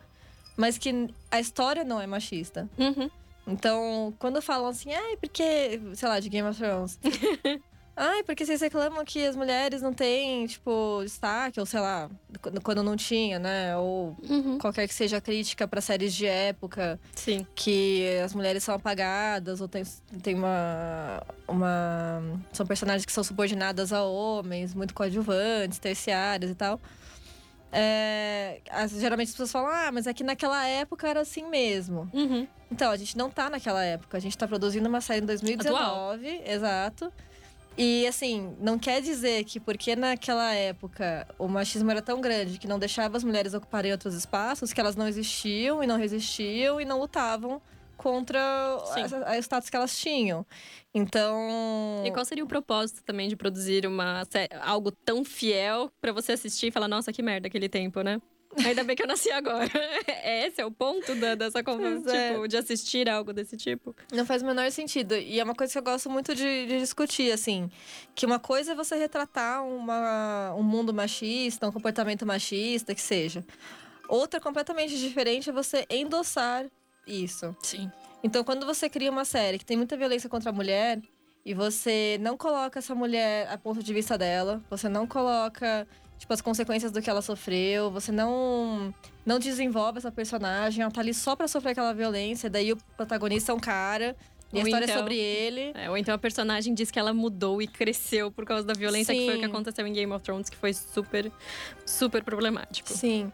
mas 0.57 0.77
que 0.77 1.09
a 1.29 1.39
história 1.39 1.83
não 1.83 1.99
é 2.01 2.07
machista. 2.07 2.69
Uhum. 2.77 3.09
Então, 3.45 4.13
quando 4.19 4.41
falam 4.41 4.67
assim, 4.67 4.93
ai, 4.93 5.17
porque, 5.17 5.79
sei 5.95 6.07
lá, 6.09 6.19
de 6.19 6.29
Game 6.29 6.47
of 6.47 6.57
Thrones. 6.57 6.97
ai, 7.95 8.23
porque 8.23 8.45
vocês 8.45 8.61
reclamam 8.61 9.03
que 9.05 9.25
as 9.25 9.35
mulheres 9.35 9.81
não 9.81 9.93
têm, 9.93 10.45
tipo, 10.47 11.01
destaque, 11.03 11.59
ou 11.59 11.65
sei 11.65 11.79
lá, 11.81 12.09
quando, 12.41 12.61
quando 12.61 12.83
não 12.83 12.95
tinha, 12.95 13.37
né? 13.39 13.75
Ou 13.77 14.15
Uhum. 14.29 14.57
qualquer 14.57 14.87
que 14.87 14.93
seja 14.93 15.17
a 15.17 15.21
crítica 15.21 15.67
para 15.67 15.81
séries 15.81 16.13
de 16.13 16.25
época, 16.25 16.97
Sim. 17.15 17.45
que 17.53 18.17
as 18.23 18.33
mulheres 18.33 18.63
são 18.63 18.75
apagadas, 18.75 19.59
ou 19.61 19.67
tem, 19.67 19.83
tem 20.21 20.35
uma, 20.35 21.21
uma. 21.47 22.21
São 22.53 22.65
personagens 22.65 23.05
que 23.05 23.11
são 23.11 23.23
subordinadas 23.23 23.91
a 23.91 24.03
homens, 24.03 24.73
muito 24.73 24.93
coadjuvantes, 24.93 25.79
terciários 25.79 26.49
e 26.51 26.55
tal. 26.55 26.79
É, 27.73 28.61
as- 28.69 28.91
geralmente 28.91 29.27
as 29.29 29.33
pessoas 29.33 29.51
falam, 29.51 29.69
ah, 29.69 29.91
mas 29.91 30.05
é 30.07 30.13
que 30.13 30.23
naquela 30.23 30.65
época 30.67 31.07
era 31.07 31.21
assim 31.21 31.47
mesmo. 31.49 32.09
Uhum. 32.13 32.47
Então, 32.71 32.91
a 32.91 32.95
gente 32.95 33.17
não 33.17 33.29
tá 33.29 33.49
naquela 33.49 33.83
época. 33.83 34.15
A 34.17 34.19
gente 34.21 34.37
tá 34.37 34.47
produzindo 34.47 34.87
uma 34.87 35.01
série 35.01 35.21
em 35.21 35.25
2019, 35.25 36.41
exato. 36.45 37.11
E 37.75 38.05
assim, 38.05 38.55
não 38.59 38.77
quer 38.77 39.01
dizer 39.01 39.43
que 39.45 39.59
porque 39.59 39.95
naquela 39.95 40.53
época 40.53 41.27
o 41.39 41.47
machismo 41.47 41.89
era 41.89 42.03
tão 42.03 42.21
grande 42.21 42.59
que 42.59 42.67
não 42.67 42.77
deixava 42.77 43.17
as 43.17 43.23
mulheres 43.23 43.55
ocuparem 43.55 43.91
outros 43.91 44.13
espaços, 44.13 44.71
que 44.71 44.79
elas 44.79 44.95
não 44.95 45.07
existiam 45.07 45.83
e 45.83 45.87
não 45.87 45.97
resistiam 45.97 46.79
e 46.79 46.85
não 46.85 46.99
lutavam 46.99 47.59
contra 47.97 48.77
o 48.77 49.41
status 49.41 49.69
que 49.69 49.75
elas 49.75 49.97
tinham. 49.97 50.45
Então. 50.93 52.03
E 52.05 52.11
qual 52.11 52.25
seria 52.25 52.43
o 52.43 52.47
propósito 52.47 53.03
também 53.03 53.27
de 53.27 53.35
produzir 53.35 53.85
uma 53.85 54.23
algo 54.61 54.91
tão 54.91 55.23
fiel 55.23 55.91
para 56.01 56.11
você 56.11 56.33
assistir 56.33 56.67
e 56.67 56.71
falar, 56.71 56.87
nossa, 56.87 57.11
que 57.11 57.21
merda 57.21 57.47
aquele 57.47 57.69
tempo, 57.69 58.01
né? 58.01 58.21
Ainda 58.65 58.83
bem 58.83 58.95
que 58.95 59.01
eu 59.01 59.07
nasci 59.07 59.31
agora. 59.31 59.69
É 60.25 60.47
esse 60.47 60.61
é 60.61 60.65
o 60.65 60.71
ponto 60.71 61.13
da, 61.15 61.35
dessa 61.35 61.61
conversa, 61.63 62.15
é. 62.15 62.31
tipo, 62.31 62.47
de 62.47 62.55
assistir 62.55 63.09
algo 63.09 63.33
desse 63.33 63.57
tipo. 63.57 63.95
Não 64.11 64.25
faz 64.25 64.41
o 64.41 64.45
menor 64.45 64.69
sentido. 64.71 65.15
E 65.15 65.39
é 65.39 65.43
uma 65.43 65.53
coisa 65.53 65.73
que 65.73 65.77
eu 65.77 65.83
gosto 65.83 66.09
muito 66.09 66.33
de, 66.33 66.65
de 66.65 66.79
discutir, 66.79 67.31
assim. 67.31 67.69
Que 68.15 68.25
uma 68.25 68.39
coisa 68.39 68.71
é 68.71 68.75
você 68.75 68.95
retratar 68.95 69.65
uma, 69.65 70.53
um 70.55 70.63
mundo 70.63 70.93
machista, 70.93 71.67
um 71.67 71.71
comportamento 71.71 72.25
machista, 72.25 72.95
que 72.95 73.01
seja. 73.01 73.43
Outra 74.07 74.39
completamente 74.39 74.97
diferente 74.97 75.49
é 75.49 75.53
você 75.53 75.85
endossar 75.89 76.65
isso. 77.05 77.55
Sim. 77.61 77.91
Então, 78.23 78.43
quando 78.43 78.65
você 78.65 78.89
cria 78.89 79.11
uma 79.11 79.25
série 79.25 79.59
que 79.59 79.65
tem 79.65 79.75
muita 79.75 79.97
violência 79.97 80.29
contra 80.29 80.49
a 80.49 80.53
mulher 80.53 81.01
e 81.45 81.53
você 81.53 82.17
não 82.21 82.37
coloca 82.37 82.79
essa 82.79 82.95
mulher 82.95 83.47
a 83.51 83.57
ponto 83.57 83.83
de 83.83 83.93
vista 83.93 84.17
dela, 84.17 84.61
você 84.69 84.87
não 84.87 85.05
coloca 85.05 85.87
tipo 86.17 86.31
as 86.33 86.41
consequências 86.41 86.91
do 86.91 87.01
que 87.01 87.09
ela 87.09 87.21
sofreu, 87.21 87.91
você 87.91 88.11
não 88.11 88.93
não 89.25 89.39
desenvolve 89.39 89.97
essa 89.97 90.11
personagem, 90.11 90.81
ela 90.81 90.91
tá 90.91 91.01
ali 91.01 91.13
só 91.13 91.35
para 91.35 91.49
sofrer 91.49 91.71
aquela 91.71 91.93
violência, 91.93 92.49
daí 92.49 92.71
o 92.71 92.77
protagonista 92.95 93.51
é 93.51 93.55
um 93.55 93.59
cara 93.59 94.15
e 94.53 94.57
ou 94.57 94.61
a 94.61 94.65
história 94.65 94.85
então, 94.85 94.95
é 94.95 94.99
sobre 94.99 95.17
ele. 95.17 95.71
É, 95.73 95.89
ou 95.89 95.97
então 95.97 96.13
a 96.13 96.17
personagem 96.17 96.73
diz 96.73 96.91
que 96.91 96.99
ela 96.99 97.13
mudou 97.13 97.61
e 97.61 97.67
cresceu 97.67 98.31
por 98.31 98.45
causa 98.45 98.65
da 98.65 98.73
violência, 98.73 99.13
Sim. 99.13 99.19
que 99.19 99.25
foi 99.25 99.35
o 99.35 99.39
que 99.39 99.45
aconteceu 99.45 99.85
em 99.85 99.91
Game 99.91 100.11
of 100.13 100.23
Thrones, 100.23 100.49
que 100.49 100.55
foi 100.55 100.73
super, 100.73 101.31
super 101.85 102.23
problemático. 102.23 102.89
Sim. 102.89 103.31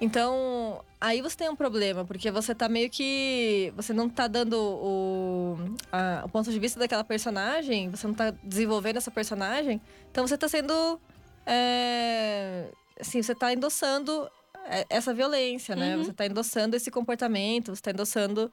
Então, 0.00 0.84
aí 1.00 1.22
você 1.22 1.36
tem 1.36 1.48
um 1.48 1.56
problema, 1.56 2.04
porque 2.04 2.30
você 2.30 2.54
tá 2.54 2.68
meio 2.68 2.90
que. 2.90 3.72
Você 3.76 3.92
não 3.92 4.08
tá 4.08 4.26
dando 4.26 4.54
o, 4.58 5.56
a, 5.92 6.22
o 6.24 6.28
ponto 6.28 6.50
de 6.50 6.58
vista 6.58 6.78
daquela 6.78 7.04
personagem, 7.04 7.88
você 7.90 8.06
não 8.06 8.14
tá 8.14 8.30
desenvolvendo 8.42 8.96
essa 8.96 9.10
personagem. 9.10 9.80
Então 10.10 10.26
você 10.26 10.36
tá 10.36 10.48
sendo. 10.48 11.00
É, 11.46 12.66
assim, 13.00 13.22
você 13.22 13.34
tá 13.34 13.52
endossando 13.52 14.28
é, 14.66 14.84
essa 14.90 15.14
violência, 15.14 15.76
né? 15.76 15.96
Uhum. 15.96 16.04
Você 16.04 16.12
tá 16.12 16.26
endossando 16.26 16.76
esse 16.76 16.90
comportamento, 16.90 17.74
você 17.74 17.82
tá 17.82 17.90
endossando 17.90 18.50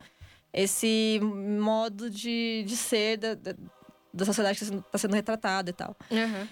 esse 0.53 1.19
modo 1.21 2.09
de, 2.09 2.63
de 2.67 2.75
ser 2.75 3.17
da, 3.17 3.33
da, 3.33 3.55
da 4.13 4.25
sociedade 4.25 4.59
que 4.59 4.65
está 4.65 4.97
sendo 4.97 5.15
retratada 5.15 5.69
e 5.69 5.73
tal. 5.73 5.95
Uhum. 6.09 6.47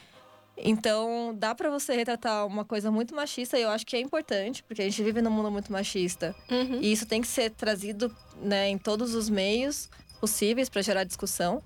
Então, 0.61 1.33
dá 1.37 1.55
para 1.55 1.69
você 1.69 1.95
retratar 1.95 2.45
uma 2.45 2.65
coisa 2.65 2.91
muito 2.91 3.15
machista 3.15 3.57
e 3.57 3.61
eu 3.61 3.69
acho 3.69 3.85
que 3.85 3.95
é 3.95 3.99
importante, 3.99 4.61
porque 4.63 4.81
a 4.81 4.85
gente 4.85 5.01
vive 5.01 5.21
num 5.21 5.31
mundo 5.31 5.49
muito 5.49 5.71
machista. 5.71 6.35
Uhum. 6.49 6.79
E 6.81 6.91
isso 6.91 7.05
tem 7.05 7.21
que 7.21 7.27
ser 7.27 7.51
trazido 7.51 8.15
né, 8.41 8.69
em 8.69 8.77
todos 8.77 9.15
os 9.15 9.29
meios 9.29 9.89
possíveis 10.19 10.69
para 10.69 10.81
gerar 10.81 11.03
discussão. 11.03 11.63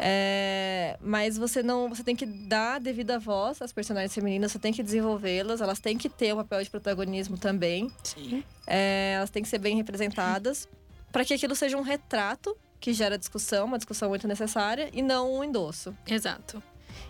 É, 0.00 0.96
mas 1.00 1.36
você 1.36 1.60
não, 1.60 1.88
você 1.88 2.04
tem 2.04 2.14
que 2.14 2.24
dar 2.24 2.78
devida 2.78 3.18
voz 3.18 3.60
às 3.60 3.72
personagens 3.72 4.14
femininas, 4.14 4.52
você 4.52 4.58
tem 4.58 4.72
que 4.72 4.82
desenvolvê-las, 4.82 5.60
elas 5.60 5.80
têm 5.80 5.98
que 5.98 6.08
ter 6.08 6.32
um 6.32 6.36
papel 6.36 6.62
de 6.62 6.70
protagonismo 6.70 7.36
também. 7.36 7.90
Sim. 8.04 8.44
É, 8.64 9.14
elas 9.16 9.30
têm 9.30 9.42
que 9.42 9.48
ser 9.48 9.58
bem 9.58 9.76
representadas 9.76 10.68
para 11.10 11.24
que 11.24 11.34
aquilo 11.34 11.56
seja 11.56 11.76
um 11.76 11.82
retrato 11.82 12.56
que 12.80 12.92
gera 12.92 13.18
discussão, 13.18 13.66
uma 13.66 13.76
discussão 13.76 14.08
muito 14.08 14.28
necessária 14.28 14.88
e 14.92 15.02
não 15.02 15.34
um 15.34 15.42
endosso. 15.42 15.92
Exato. 16.06 16.62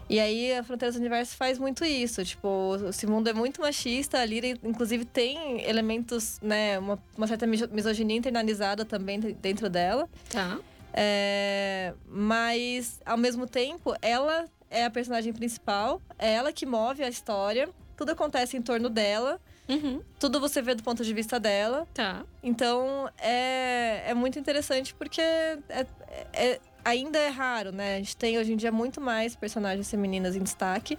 E 0.09 0.18
aí 0.18 0.55
a 0.55 0.62
Fronteiras 0.62 0.94
do 0.94 1.01
Universo 1.01 1.37
faz 1.37 1.59
muito 1.59 1.85
isso. 1.85 2.25
Tipo, 2.25 2.77
esse 2.88 3.07
mundo 3.07 3.29
é 3.29 3.33
muito 3.33 3.61
machista. 3.61 4.21
A 4.21 4.25
Lyra, 4.25 4.59
inclusive, 4.64 5.05
tem 5.05 5.62
elementos, 5.68 6.38
né? 6.40 6.79
Uma, 6.79 6.99
uma 7.16 7.27
certa 7.27 7.47
misoginia 7.47 8.16
internalizada 8.16 8.85
também 8.85 9.21
dentro 9.21 9.68
dela. 9.68 10.09
Tá. 10.31 10.59
É, 10.94 11.92
mas, 12.09 13.01
ao 13.05 13.18
mesmo 13.18 13.47
tempo, 13.47 13.94
ela 14.01 14.47
é 14.71 14.85
a 14.85 14.90
personagem 14.90 15.33
principal. 15.33 16.01
É 16.18 16.33
ela 16.35 16.53
que 16.53 16.64
move 16.64 17.03
a 17.03 17.09
história. 17.09 17.68
Tudo 17.97 18.12
acontece 18.12 18.57
em 18.57 18.62
torno 18.62 18.88
dela. 18.88 19.38
Uhum. 19.68 20.01
Tudo 20.18 20.40
você 20.40 20.62
vê 20.62 20.75
do 20.75 20.83
ponto 20.83 21.05
de 21.05 21.12
vista 21.12 21.38
dela. 21.38 21.87
Tá. 21.92 22.25
Então, 22.42 23.11
é, 23.18 24.05
é 24.07 24.14
muito 24.14 24.38
interessante 24.38 24.94
porque 24.94 25.21
é, 25.21 25.87
é, 26.33 26.61
ainda 26.88 27.18
é 27.18 27.29
raro, 27.29 27.72
né? 27.72 27.96
A 27.96 27.98
gente 27.98 28.16
tem 28.16 28.38
hoje 28.38 28.53
em 28.53 28.57
dia 28.57 28.72
muito 28.72 29.01
mais 29.01 29.37
personagens 29.37 29.90
femininas 29.90 30.37
em 30.37 30.42
destaque. 30.42 30.98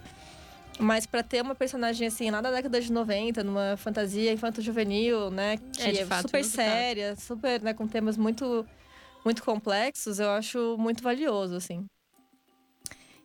Mas 0.78 1.04
para 1.04 1.22
ter 1.22 1.42
uma 1.42 1.54
personagem 1.54 2.06
assim, 2.06 2.30
lá 2.30 2.40
da 2.40 2.50
década 2.50 2.80
de 2.80 2.90
90, 2.90 3.44
numa 3.44 3.76
fantasia 3.76 4.32
infanto-juvenil, 4.32 5.30
né? 5.30 5.58
Que 5.74 5.82
é, 5.82 6.00
é 6.00 6.06
fato, 6.06 6.22
super 6.22 6.42
séria, 6.42 7.10
fato. 7.10 7.20
super, 7.20 7.60
né, 7.60 7.74
com 7.74 7.86
temas 7.86 8.16
muito, 8.16 8.66
muito 9.22 9.42
complexos, 9.42 10.18
eu 10.18 10.30
acho 10.30 10.76
muito 10.78 11.02
valioso, 11.02 11.54
assim. 11.54 11.84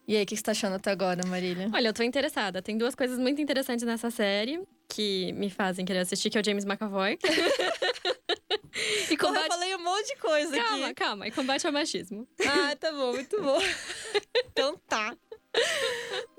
E 0.05 0.17
aí, 0.17 0.23
o 0.23 0.25
que 0.25 0.35
você 0.35 0.43
tá 0.43 0.51
achando 0.51 0.75
até 0.75 0.91
agora, 0.91 1.25
Marília? 1.25 1.69
Olha, 1.73 1.87
eu 1.87 1.93
tô 1.93 2.03
interessada. 2.03 2.61
Tem 2.61 2.77
duas 2.77 2.93
coisas 2.93 3.17
muito 3.17 3.41
interessantes 3.41 3.85
nessa 3.85 4.11
série 4.11 4.61
que 4.95 5.33
me 5.33 5.49
fazem 5.49 5.83
querer 5.83 5.99
assistir, 5.99 6.29
que 6.29 6.37
é 6.37 6.41
o 6.41 6.45
James 6.45 6.63
McAvoy. 6.63 7.19
e 9.11 9.17
combate... 9.17 9.43
Eu 9.43 9.51
falei 9.51 9.75
um 9.75 9.83
monte 9.83 10.07
de 10.07 10.15
coisa 10.15 10.55
calma, 10.55 10.63
aqui. 10.63 10.69
Calma, 10.69 10.93
calma. 10.93 11.27
E 11.27 11.31
combate 11.31 11.67
ao 11.67 11.73
machismo. 11.73 12.25
Ah, 12.47 12.73
tá 12.77 12.93
bom, 12.93 13.11
muito 13.11 13.41
bom. 13.41 13.59
então 14.51 14.79
tá. 14.87 15.13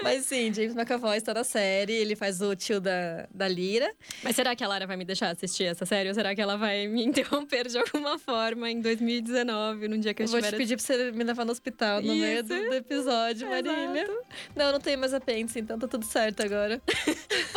Mas 0.02 0.26
sim, 0.26 0.52
James 0.52 0.74
McAvoy 0.74 1.16
está 1.16 1.34
na 1.34 1.42
série, 1.42 1.92
ele 1.92 2.14
faz 2.14 2.40
o 2.40 2.54
tio 2.54 2.80
da, 2.80 3.26
da 3.34 3.48
Lira. 3.48 3.92
Mas 4.22 4.36
será 4.36 4.54
que 4.54 4.62
a 4.62 4.68
Lara 4.68 4.86
vai 4.86 4.96
me 4.96 5.04
deixar 5.04 5.30
assistir 5.30 5.64
essa 5.64 5.84
série? 5.84 6.08
Ou 6.08 6.14
será 6.14 6.34
que 6.34 6.40
ela 6.40 6.56
vai 6.56 6.86
me 6.86 7.04
interromper 7.04 7.66
de 7.66 7.78
alguma 7.78 8.18
forma 8.18 8.70
em 8.70 8.80
2019, 8.80 9.88
num 9.88 9.98
dia 9.98 10.14
que 10.14 10.22
eu, 10.22 10.24
eu 10.24 10.26
estiver... 10.26 10.42
Vou 10.42 10.50
te 10.50 10.56
pedir 10.56 10.76
pra 10.76 10.84
você 10.84 11.12
me 11.12 11.24
levar 11.24 11.44
no 11.44 11.52
hospital 11.52 12.00
no 12.00 12.12
Isso. 12.12 12.22
meio 12.22 12.42
do, 12.42 12.68
do 12.70 12.74
episódio, 12.74 13.48
Marília. 13.48 14.02
Exato. 14.02 14.26
Não, 14.54 14.72
não 14.72 14.80
tenho 14.80 14.98
mais 14.98 15.12
apêndice, 15.12 15.58
então 15.58 15.78
tá 15.78 15.88
tudo 15.88 16.04
certo 16.04 16.42
agora. 16.42 16.80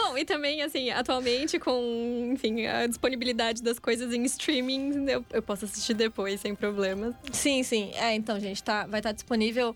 Bom, 0.09 0.17
e 0.17 0.25
também, 0.25 0.63
assim, 0.63 0.89
atualmente 0.89 1.59
com, 1.59 2.31
enfim, 2.33 2.65
a 2.65 2.87
disponibilidade 2.87 3.61
das 3.61 3.77
coisas 3.77 4.11
em 4.11 4.23
streaming, 4.23 5.05
eu, 5.07 5.23
eu 5.31 5.41
posso 5.41 5.65
assistir 5.65 5.93
depois, 5.93 6.41
sem 6.41 6.55
problemas. 6.55 7.13
Sim, 7.31 7.61
sim. 7.61 7.91
É, 7.93 8.15
então, 8.15 8.39
gente, 8.39 8.63
tá, 8.63 8.87
vai 8.87 9.01
estar 9.01 9.09
tá 9.09 9.13
disponível 9.13 9.75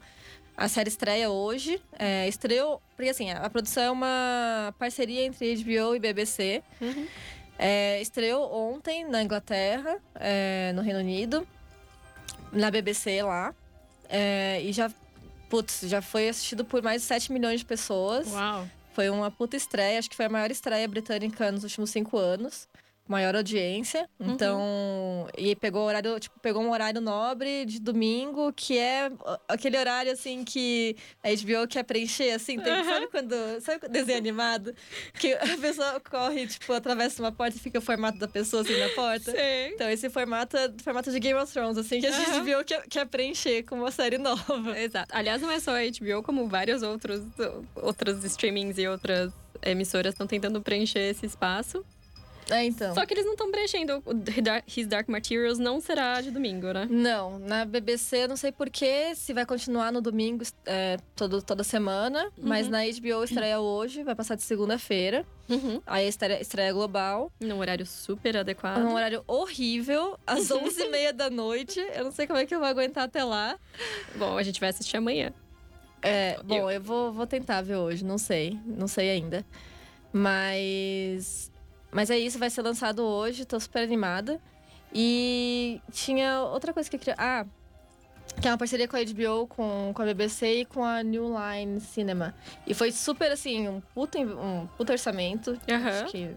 a 0.58 0.68
série 0.68 0.90
estreia 0.90 1.30
hoje. 1.30 1.80
É, 2.00 2.28
estreou. 2.28 2.82
Porque 2.96 3.12
assim, 3.12 3.30
a, 3.30 3.48
produção 3.48 3.84
é 3.84 3.92
uma 3.92 4.76
parceria 4.80 5.24
entre 5.24 5.56
HBO 5.56 5.96
e 5.96 6.00
BBC. 6.00 6.64
Uhum. 6.82 7.08
É, 7.60 8.02
estreou 8.02 8.52
ontem 8.52 9.06
na 9.06 9.22
Inglaterra, 9.22 10.00
é, 10.16 10.72
no 10.74 10.82
Reino 10.82 11.00
Unido, 11.00 11.48
na 12.52 12.72
BBC 12.72 13.22
lá. 13.22 13.54
É, 14.10 14.62
e 14.64 14.72
já. 14.74 14.92
Putz, 15.48 15.82
já 15.84 16.02
foi 16.02 16.30
assistido 16.30 16.66
por 16.66 16.82
mais 16.82 17.04
de 17.04 17.08
7 17.08 17.32
milhões 17.32 17.60
de 17.60 17.66
pessoas. 17.68 18.28
Uau! 18.32 18.68
Foi 18.94 19.10
uma 19.10 19.32
puta 19.32 19.58
estreia, 19.58 19.98
acho 19.98 20.10
que 20.10 20.16
foi 20.16 20.26
a 20.26 20.30
maior 20.30 20.52
estreia 20.52 20.88
britânica 20.88 21.52
nos 21.52 21.64
últimos 21.64 21.90
cinco 21.90 22.18
anos 22.18 22.68
maior 23.08 23.36
audiência. 23.36 24.10
Uhum. 24.20 24.32
Então, 24.32 25.28
e 25.38 25.56
pegou 25.56 25.84
horário, 25.84 26.20
tipo, 26.20 26.40
pegou 26.40 26.64
um 26.64 26.72
horário 26.72 27.02
nobre 27.02 27.66
de 27.66 27.80
domingo, 27.80 28.52
que 28.54 28.78
é 28.78 29.12
aquele 29.48 29.78
horário 29.78 30.12
assim 30.12 30.44
que 30.44 30.96
a 31.24 31.30
HBO 31.30 31.68
quer 31.68 31.84
preencher, 31.84 32.32
assim, 32.32 32.60
tem, 32.60 32.74
uhum. 32.74 32.84
sabe 32.84 33.08
quando, 33.08 33.36
sabe 33.62 33.88
desenho 33.90 34.18
animado, 34.18 34.74
que 35.20 35.34
a 35.34 35.58
pessoa 35.60 36.00
corre, 36.00 36.48
tipo, 36.48 36.72
atravessa 36.74 37.22
uma 37.22 37.32
porta 37.32 37.58
e 37.58 37.60
fica 37.60 37.80
o 37.80 37.82
formato 37.82 38.18
da 38.18 38.28
pessoa 38.28 38.62
assim 38.62 38.78
na 38.80 38.90
porta. 38.90 39.32
Sim. 39.32 39.74
Então, 39.74 39.90
esse 39.90 40.10
formato 40.10 40.56
é 40.56 40.72
formato 40.82 41.12
de 41.12 41.20
Game 41.20 41.40
of 41.40 41.52
Thrones, 41.52 41.78
assim, 41.78 42.00
que 42.00 42.08
a 42.08 42.12
gente 42.12 42.32
uhum. 42.32 42.44
viu 42.44 42.64
quer, 42.64 42.88
quer 42.88 43.06
preencher 43.06 43.64
com 43.64 43.76
uma 43.76 43.92
série 43.92 44.18
nova. 44.18 44.80
Exato. 44.80 45.14
Aliás, 45.14 45.42
não 45.42 45.52
é 45.52 45.60
só 45.60 45.72
a 45.72 45.82
HBO, 45.84 46.24
como 46.24 46.48
vários 46.48 46.82
outros 46.82 47.22
outros 47.76 48.24
streamings 48.24 48.78
e 48.78 48.88
outras 48.88 49.32
emissoras 49.62 50.14
estão 50.14 50.28
tentando 50.28 50.62
preencher 50.62 51.00
esse 51.00 51.26
espaço. 51.26 51.86
É, 52.54 52.64
então. 52.66 52.94
Só 52.94 53.06
que 53.06 53.14
eles 53.14 53.26
não 53.26 53.34
estão 53.34 53.50
preenchendo. 53.50 54.04
O 54.06 54.14
His 54.68 54.86
Dark 54.86 55.08
Materials 55.10 55.58
não 55.58 55.82
será 55.82 56.22
de 56.22 56.30
domingo, 56.30 56.72
né? 56.72 56.88
Não. 56.90 57.40
Na 57.40 57.66
BBC, 57.66 58.24
eu 58.24 58.28
não 58.28 58.38
sei 58.38 58.52
porquê, 58.52 59.16
se 59.16 59.34
vai 59.34 59.46
continuar 59.46 59.92
no 59.92 60.02
domingo 60.02 60.44
é, 60.66 60.98
todo, 61.16 61.42
toda 61.42 61.64
semana. 61.64 62.26
Uhum. 62.26 62.44
Mas 62.44 62.70
na 62.70 62.80
HBO 62.84 63.24
estreia 63.24 63.60
hoje, 63.60 64.04
vai 64.04 64.14
passar 64.14 64.36
de 64.36 64.44
segunda-feira. 64.44 65.26
Uhum. 65.50 65.82
Aí 65.86 66.08
estreia, 66.08 66.40
estreia 66.40 66.72
global. 66.72 67.32
Num 67.40 67.58
horário 67.60 67.86
super 67.86 68.38
adequado. 68.38 68.82
Num 68.82 68.94
horário 68.94 69.24
horrível, 69.28 70.18
às 70.26 70.50
11h30 70.54 71.12
da 71.14 71.30
noite. 71.30 71.80
Eu 71.96 72.06
não 72.06 72.12
sei 72.12 72.28
como 72.28 72.38
é 72.38 72.46
que 72.46 72.54
eu 72.54 72.60
vou 72.60 72.68
aguentar 72.68 73.06
até 73.06 73.24
lá. 73.24 73.58
Bom, 74.16 74.38
a 74.38 74.44
gente 74.44 74.60
vai 74.60 74.70
assistir 74.70 74.98
amanhã. 74.98 75.34
É, 76.04 76.38
bom, 76.44 76.56
eu, 76.56 76.72
eu 76.72 76.82
vou, 76.82 77.14
vou 77.14 77.26
tentar 77.26 77.62
ver 77.62 77.78
hoje, 77.78 78.04
não 78.04 78.18
sei. 78.18 78.60
Não 78.66 78.88
sei 78.88 79.10
ainda. 79.10 79.46
Mas 80.12 81.52
mas 81.94 82.10
é 82.10 82.18
isso, 82.18 82.38
vai 82.40 82.50
ser 82.50 82.62
lançado 82.62 83.04
hoje, 83.04 83.46
tô 83.46 83.60
super 83.60 83.84
animada. 83.84 84.40
E 84.94 85.82
tinha 85.92 86.42
outra 86.44 86.74
coisa 86.74 86.90
que 86.90 86.96
eu 86.96 87.00
queria. 87.00 87.16
Ah, 87.18 87.46
que 88.42 88.48
é 88.48 88.52
uma 88.52 88.58
parceria 88.58 88.88
com 88.88 88.96
a 88.96 89.00
HBO, 89.04 89.48
com, 89.48 89.92
com 89.94 90.02
a 90.02 90.06
BBC 90.06 90.62
e 90.62 90.66
com 90.66 90.84
a 90.84 91.04
New 91.04 91.34
Line 91.36 91.80
Cinema. 91.80 92.34
E 92.66 92.74
foi 92.74 92.92
super, 92.92 93.32
assim, 93.32 93.68
um 93.68 93.82
puta, 93.94 94.18
um 94.20 94.68
puta 94.78 94.94
orçamento. 94.94 95.52
Uhum. 95.52 95.88
Acho 95.88 96.06
que 96.12 96.30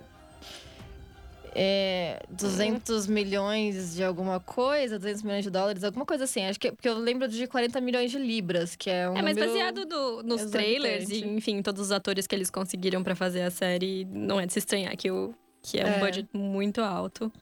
é, 1.55 2.23
200 2.31 3.07
milhões 3.07 3.95
de 3.95 4.05
alguma 4.05 4.39
coisa, 4.41 4.99
200 4.99 5.23
milhões 5.23 5.45
de 5.45 5.51
dólares, 5.51 5.85
alguma 5.85 6.05
coisa 6.05 6.25
assim. 6.25 6.45
Acho 6.45 6.61
que 6.61 6.71
porque 6.71 6.89
eu 6.89 6.99
lembro 6.99 7.27
de 7.29 7.47
40 7.47 7.81
milhões 7.81 8.11
de 8.11 8.19
libras, 8.19 8.77
que 8.77 8.91
é 8.91 9.09
um 9.09 9.17
É, 9.17 9.23
mas 9.23 9.37
baseado 9.37 9.87
do- 9.87 10.23
nos 10.23 10.43
exorbitante. 10.43 10.51
trailers 10.51 11.09
e, 11.11 11.25
enfim, 11.27 11.63
todos 11.63 11.81
os 11.81 11.93
atores 11.93 12.27
que 12.27 12.35
eles 12.35 12.51
conseguiram 12.51 13.03
pra 13.03 13.15
fazer 13.15 13.43
a 13.43 13.51
série, 13.51 14.05
não 14.11 14.39
é 14.39 14.45
de 14.45 14.53
se 14.53 14.59
estranhar 14.59 14.95
que, 14.97 15.11
o, 15.11 15.35
que 15.71 15.79
é 15.81 15.85
um 15.85 15.89
É. 15.89 15.99
budget 15.99 16.29
muito 16.33 16.81
alto. 16.81 17.33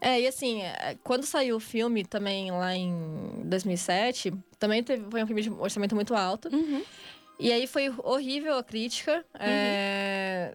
É, 0.00 0.20
e 0.20 0.26
assim, 0.26 0.62
é, 0.62 0.96
quando 1.04 1.24
saiu 1.24 1.56
o 1.56 1.60
filme 1.60 2.04
também 2.04 2.50
lá 2.50 2.74
em 2.74 3.42
2007, 3.44 4.32
também 4.58 4.82
teve, 4.82 5.04
foi 5.10 5.22
um 5.22 5.26
filme 5.26 5.42
de 5.42 5.50
orçamento 5.50 5.94
muito 5.94 6.14
alto. 6.14 6.48
E 7.38 7.52
aí 7.52 7.66
foi 7.66 7.88
horrível 8.02 8.56
a 8.56 8.64
crítica. 8.64 9.24
é, 9.38 10.54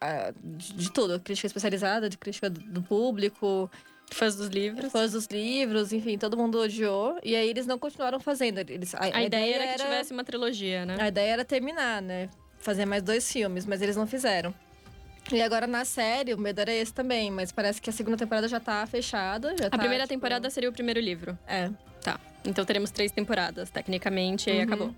a- 0.00 0.32
de, 0.42 0.72
de 0.74 0.90
tudo, 0.92 1.20
crítica 1.20 1.46
especializada, 1.46 2.08
de 2.08 2.16
crítica 2.18 2.48
do, 2.50 2.60
do 2.60 2.82
público, 2.82 3.70
Fãs 4.12 4.34
dos 4.34 4.48
livros. 4.48 4.90
fãs 4.90 5.12
dos 5.12 5.26
livros, 5.26 5.92
enfim, 5.92 6.18
todo 6.18 6.36
mundo 6.36 6.58
odiou. 6.58 7.16
E 7.22 7.36
aí 7.36 7.48
eles 7.48 7.64
não 7.66 7.78
continuaram 7.78 8.18
fazendo. 8.18 8.58
Eles, 8.58 8.92
a, 8.96 9.04
A, 9.04 9.22
ideia 9.22 9.54
era 9.54 9.66
que 9.72 9.82
tivesse 9.84 10.12
uma 10.12 10.24
trilogia, 10.24 10.84
né? 10.84 10.96
A 10.98 11.06
ideia 11.06 11.32
era 11.34 11.44
terminar, 11.44 12.02
né? 12.02 12.28
Fazer 12.58 12.86
mais 12.86 13.04
dois 13.04 13.30
filmes, 13.30 13.64
mas 13.64 13.80
eles 13.80 13.94
não 13.96 14.08
fizeram. 14.08 14.52
E 15.32 15.40
agora 15.42 15.66
na 15.66 15.84
série, 15.84 16.34
o 16.34 16.38
medo 16.38 16.60
era 16.60 16.72
esse 16.72 16.92
também, 16.92 17.30
mas 17.30 17.52
parece 17.52 17.80
que 17.80 17.88
a 17.88 17.92
segunda 17.92 18.16
temporada 18.16 18.48
já 18.48 18.58
tá 18.58 18.84
fechada. 18.86 19.56
Já 19.56 19.66
A 19.66 19.70
tá, 19.70 19.78
primeira 19.78 20.04
tipo, 20.04 20.14
temporada 20.14 20.50
seria 20.50 20.68
o 20.68 20.72
primeiro 20.72 20.98
livro. 21.00 21.38
É. 21.46 21.70
Tá. 22.02 22.18
Então 22.44 22.64
teremos 22.64 22.90
três 22.90 23.12
temporadas, 23.12 23.70
tecnicamente, 23.70 24.48
e 24.50 24.56
Uhum. 24.56 24.62
acabou. 24.62 24.94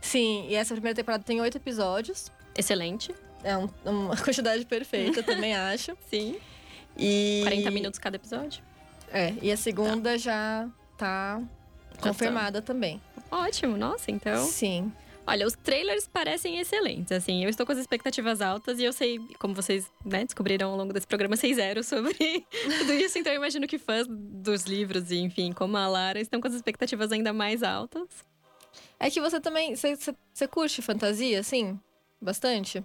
Sim, 0.00 0.46
e 0.48 0.54
essa 0.54 0.74
primeira 0.74 0.94
temporada 0.94 1.22
tem 1.24 1.40
oito 1.40 1.56
episódios. 1.58 2.30
Excelente. 2.56 3.14
É 3.42 3.56
um- 3.58 3.68
uma 3.84 4.16
quantidade 4.16 4.64
perfeita, 4.64 5.22
também 5.22 5.54
acho. 5.54 5.96
Sim. 6.08 6.36
E. 6.96 7.40
40 7.42 7.70
minutos 7.72 7.98
cada 7.98 8.16
episódio. 8.16 8.62
É, 9.12 9.34
e 9.42 9.50
a 9.52 9.56
segunda 9.56 10.16
já 10.16 10.68
tá 10.96 11.40
tá. 11.96 12.00
confirmada 12.00 12.62
também. 12.62 13.02
Ótimo, 13.30 13.76
nossa, 13.76 14.10
então. 14.10 14.46
Sim. 14.46 14.92
Olha, 15.26 15.46
os 15.46 15.54
trailers 15.54 16.06
parecem 16.06 16.58
excelentes, 16.58 17.10
assim. 17.10 17.42
Eu 17.42 17.48
estou 17.48 17.64
com 17.64 17.72
as 17.72 17.78
expectativas 17.78 18.42
altas 18.42 18.78
e 18.78 18.84
eu 18.84 18.92
sei, 18.92 19.18
como 19.38 19.54
vocês 19.54 19.90
né, 20.04 20.24
descobriram 20.24 20.70
ao 20.70 20.76
longo 20.76 20.92
desse 20.92 21.06
programa, 21.06 21.32
eu 21.32 21.38
sei 21.38 21.54
zero 21.54 21.82
sobre 21.82 22.14
tudo 22.78 22.92
isso. 22.92 23.18
Então 23.18 23.32
eu 23.32 23.38
imagino 23.38 23.66
que 23.66 23.78
fãs 23.78 24.06
dos 24.08 24.64
livros 24.64 25.10
e, 25.10 25.16
enfim, 25.16 25.52
como 25.52 25.76
a 25.78 25.88
Lara, 25.88 26.20
estão 26.20 26.40
com 26.40 26.48
as 26.48 26.54
expectativas 26.54 27.10
ainda 27.10 27.32
mais 27.32 27.62
altas. 27.62 28.08
É 29.00 29.10
que 29.10 29.20
você 29.20 29.40
também. 29.40 29.74
Você, 29.74 30.48
curte 30.48 30.82
fantasia, 30.82 31.40
assim? 31.40 31.78
Bastante? 32.20 32.84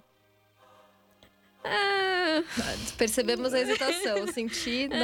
Ah, 1.62 2.42
Percebemos 2.96 3.52
a 3.52 3.60
hesitação. 3.60 4.26
Senti. 4.28 4.88
Não, 4.92 4.96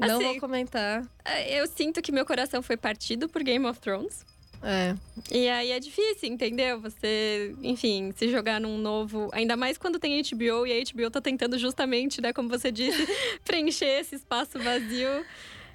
ah, 0.00 0.06
não 0.08 0.16
assim, 0.16 0.24
vou 0.24 0.40
comentar. 0.40 1.06
eu 1.46 1.66
sinto 1.66 2.02
que 2.02 2.10
meu 2.10 2.24
coração 2.24 2.62
foi 2.62 2.76
partido 2.76 3.28
por 3.28 3.44
Game 3.44 3.64
of 3.66 3.78
Thrones. 3.78 4.24
É. 4.62 4.94
E 5.30 5.48
aí 5.48 5.70
é 5.70 5.78
difícil, 5.80 6.28
entendeu? 6.28 6.80
Você, 6.80 7.54
enfim, 7.62 8.12
se 8.16 8.28
jogar 8.28 8.60
num 8.60 8.76
novo. 8.78 9.28
Ainda 9.32 9.56
mais 9.56 9.78
quando 9.78 9.98
tem 9.98 10.20
HBO 10.22 10.66
e 10.66 10.72
a 10.72 10.84
HBO 10.92 11.10
tá 11.10 11.20
tentando 11.20 11.56
justamente, 11.58 12.20
né, 12.20 12.32
como 12.32 12.48
você 12.48 12.70
disse, 12.72 13.06
preencher 13.44 14.00
esse 14.00 14.16
espaço 14.16 14.58
vazio. 14.58 15.24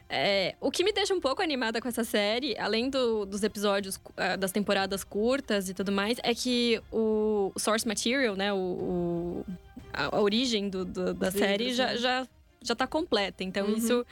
É, 0.10 0.54
o 0.62 0.70
que 0.70 0.84
me 0.84 0.92
deixa 0.92 1.14
um 1.14 1.20
pouco 1.20 1.42
animada 1.42 1.82
com 1.82 1.88
essa 1.88 2.04
série, 2.04 2.56
além 2.60 2.90
do- 2.90 3.26
dos 3.26 3.42
episódios, 3.42 4.00
ah, 4.18 4.36
das 4.36 4.52
temporadas 4.52 5.04
curtas 5.04 5.70
e 5.70 5.74
tudo 5.74 5.92
mais, 5.92 6.18
é 6.22 6.36
que 6.36 6.80
o 6.92 7.52
source 7.58 7.88
material, 7.88 8.36
né, 8.36 8.54
o, 8.54 8.58
o- 8.58 9.46
a, 9.92 10.20
origem 10.20 10.70
do- 10.70 10.86
do- 10.86 11.14
da 11.16 11.32
série 11.32 11.74
já, 11.74 11.88
né? 11.88 11.98
já, 11.98 12.28
já 12.64 12.76
tá 12.76 12.88
completa. 12.88 13.44
Então 13.44 13.68
Uhum. 13.68 13.76
isso 13.76 14.06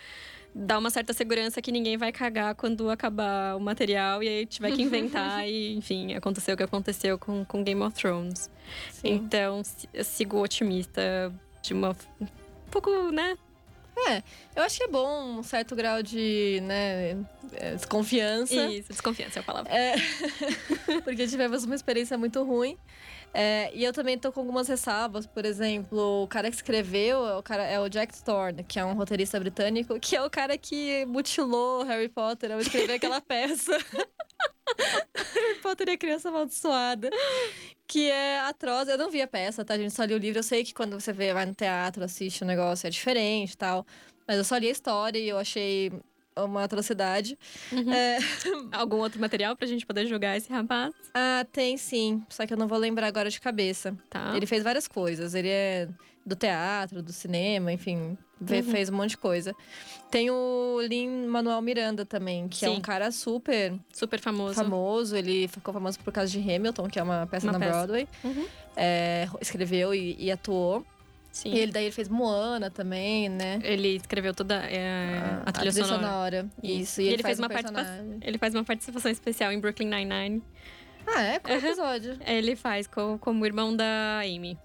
dá 0.54 0.78
uma 0.78 0.90
certa 0.90 1.14
segurança 1.14 1.62
que 1.62 1.72
ninguém 1.72 1.98
vai 1.98 2.12
cagar 2.12 2.54
quando 2.56 2.90
acabar 2.90 3.56
o 3.56 3.60
material 3.60 4.22
e 4.22 4.28
aí 4.28 4.46
tiver 4.46 4.72
que 4.72 4.82
inventar. 4.82 5.48
e, 5.48 5.76
enfim, 5.76 6.14
aconteceu 6.14 6.54
o 6.54 6.58
que 6.58 6.64
aconteceu 6.64 7.18
com, 7.18 7.46
com 7.46 7.64
Game 7.64 7.82
of 7.82 7.96
Thrones. 7.96 8.50
Sim. 8.92 9.14
Então, 9.14 9.62
eu 9.94 10.04
sigo 10.04 10.42
otimista 10.42 11.34
de 11.62 11.74
uma. 11.74 11.96
Um 12.20 12.28
pouco, 12.70 13.12
né? 13.12 13.38
Eu 14.56 14.64
acho 14.64 14.78
que 14.78 14.84
é 14.84 14.88
bom 14.88 15.40
um 15.40 15.44
certo 15.44 15.76
grau 15.76 16.02
de, 16.02 16.60
né, 16.64 17.18
é, 17.54 17.76
desconfiança. 17.76 18.68
Isso, 18.68 18.90
desconfiança 18.90 19.40
é 19.40 19.42
a 19.42 19.44
palavra. 19.44 19.72
É, 19.72 19.96
porque 21.04 21.28
tivemos 21.28 21.64
uma 21.64 21.76
experiência 21.76 22.18
muito 22.18 22.42
ruim. 22.44 22.78
É, 23.34 23.72
e 23.74 23.84
eu 23.84 23.94
também 23.94 24.18
tô 24.18 24.32
com 24.32 24.42
algumas 24.42 24.68
ressalvas. 24.68 25.26
Por 25.26 25.46
exemplo, 25.46 26.24
o 26.24 26.28
cara 26.28 26.50
que 26.50 26.56
escreveu 26.56 27.26
é 27.26 27.38
o, 27.38 27.44
cara, 27.44 27.64
é 27.64 27.80
o 27.80 27.90
Jack 27.90 28.22
Thorne, 28.24 28.64
que 28.64 28.80
é 28.80 28.86
um 28.86 28.94
roteirista 28.94 29.40
britânico, 29.40 30.00
que 30.00 30.16
é 30.16 30.24
o 30.24 30.30
cara 30.30 30.58
que 30.58 31.06
mutilou 31.06 31.84
Harry 31.84 32.10
Potter 32.10 32.52
ao 32.52 32.60
escrever 32.60 32.94
aquela 32.94 33.22
peça. 33.22 33.78
Harry 35.16 35.60
Potter 35.62 35.90
e 35.90 35.92
a 35.92 35.98
Criança 35.98 36.30
Amaldiçoada. 36.30 37.10
Que 37.88 38.10
é 38.10 38.40
atroz. 38.42 38.88
Eu 38.88 38.98
não 38.98 39.10
vi 39.10 39.22
a 39.22 39.28
peça, 39.28 39.64
tá? 39.66 39.74
A 39.74 39.78
gente 39.78 39.94
só 39.94 40.04
li 40.04 40.14
o 40.14 40.18
livro. 40.18 40.40
Eu 40.40 40.44
sei 40.44 40.64
que 40.64 40.74
quando 40.74 41.00
você 41.00 41.14
vê, 41.14 41.34
vai 41.34 41.46
no 41.46 41.54
teatro, 41.56 42.04
assiste 42.04 42.44
o 42.44 42.46
negócio, 42.46 42.88
é 42.88 42.90
diferente 42.90 43.54
e 43.54 43.58
tal. 43.58 43.86
Mas 44.28 44.38
eu 44.38 44.44
só 44.44 44.58
li 44.58 44.68
a 44.68 44.72
história 44.72 45.20
e 45.20 45.28
eu 45.28 45.38
achei 45.38 45.92
uma 46.46 46.64
atrocidade. 46.64 47.38
Uhum. 47.72 47.92
É, 47.94 48.18
Algum 48.72 48.98
outro 48.98 49.20
material 49.20 49.56
pra 49.56 49.68
gente 49.68 49.86
poder 49.86 50.06
julgar 50.08 50.38
esse 50.38 50.52
rapaz? 50.52 50.94
ah, 51.14 51.46
tem 51.52 51.78
sim. 51.78 52.24
Só 52.30 52.46
que 52.46 52.54
eu 52.54 52.58
não 52.58 52.68
vou 52.68 52.78
lembrar 52.78 53.08
agora 53.08 53.30
de 53.30 53.40
cabeça. 53.40 53.96
Tá. 54.10 54.34
Ele 54.36 54.46
fez 54.46 54.64
várias 54.64 54.88
coisas. 54.88 55.34
Ele 55.36 55.50
é 55.50 55.88
do 56.26 56.36
teatro, 56.36 57.02
do 57.02 57.12
cinema, 57.12 57.72
enfim. 57.72 58.18
Uhum. 58.40 58.64
Fez 58.64 58.90
um 58.90 58.96
monte 58.96 59.12
de 59.12 59.18
coisa. 59.18 59.56
Tem 60.10 60.30
o 60.32 60.80
Lin 60.82 61.26
Manuel 61.28 61.62
Miranda 61.62 62.06
também, 62.06 62.48
que 62.48 62.66
é 62.66 62.70
Sim. 62.70 62.76
um 62.78 62.82
cara 62.82 63.12
super 63.12 63.74
Super 63.94 64.20
famoso. 64.20 64.56
famoso. 64.56 65.16
Ele 65.16 65.48
ficou 65.48 65.74
famoso 65.74 66.00
por 66.00 66.12
causa 66.12 66.32
de 66.32 66.40
Hamilton, 66.40 66.88
que 66.88 67.00
é 67.00 67.04
uma 67.04 67.28
peça 67.28 67.46
Uma 67.48 67.54
na 67.54 67.60
peça. 67.60 67.72
Broadway. 67.72 68.08
Uhum. 68.24 68.46
É, 68.76 69.28
escreveu 69.40 69.94
e, 69.94 70.16
e 70.20 70.32
atuou. 70.32 70.86
Sim. 71.32 71.54
E 71.54 71.60
ele 71.60 71.72
daí 71.72 71.86
ele 71.86 71.92
fez 71.94 72.10
Moana 72.10 72.70
também, 72.70 73.30
né? 73.30 73.60
Ele 73.64 73.96
escreveu 73.96 74.34
toda 74.34 74.56
é, 74.66 75.18
a, 75.46 75.52
trilha 75.52 75.72
sonora. 75.72 76.46
Isso. 76.62 77.00
E 77.00 77.06
E, 77.06 77.08
ele, 77.08 77.14
ele 77.16 77.24
faz 77.24 77.38
fez 77.38 77.40
um 77.40 77.44
uma 77.44 77.50
participação-. 77.50 78.18
Ele 78.22 78.38
faz 78.38 78.54
uma 78.54 78.64
participação 78.66 79.12
especial 79.12 79.52
em 79.52 79.60
Brooklyn 79.60 79.88
Nine-Nine. 79.88 80.44
Ah, 81.08 81.22
é? 81.22 81.40
Qual 81.40 81.58
episódio? 81.58 82.18
Ele 82.26 82.56
faz 82.56 82.86
co- 82.86 83.18
como 83.20 83.46
irmão 83.46 83.76
da 83.76 84.20
Amy. 84.20 84.58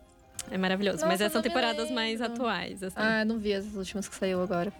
É 0.50 0.58
maravilhoso. 0.58 0.98
Mas 1.02 1.12
Nossa, 1.12 1.24
essas 1.24 1.32
são 1.32 1.42
temporadas 1.42 1.90
mais 1.90 2.20
atuais, 2.20 2.82
assim. 2.82 2.96
Ah, 2.98 3.24
não 3.24 3.38
vi 3.38 3.54
as 3.54 3.64
últimas 3.74 4.08
que 4.08 4.14
saiu 4.14 4.42
agora. 4.42 4.72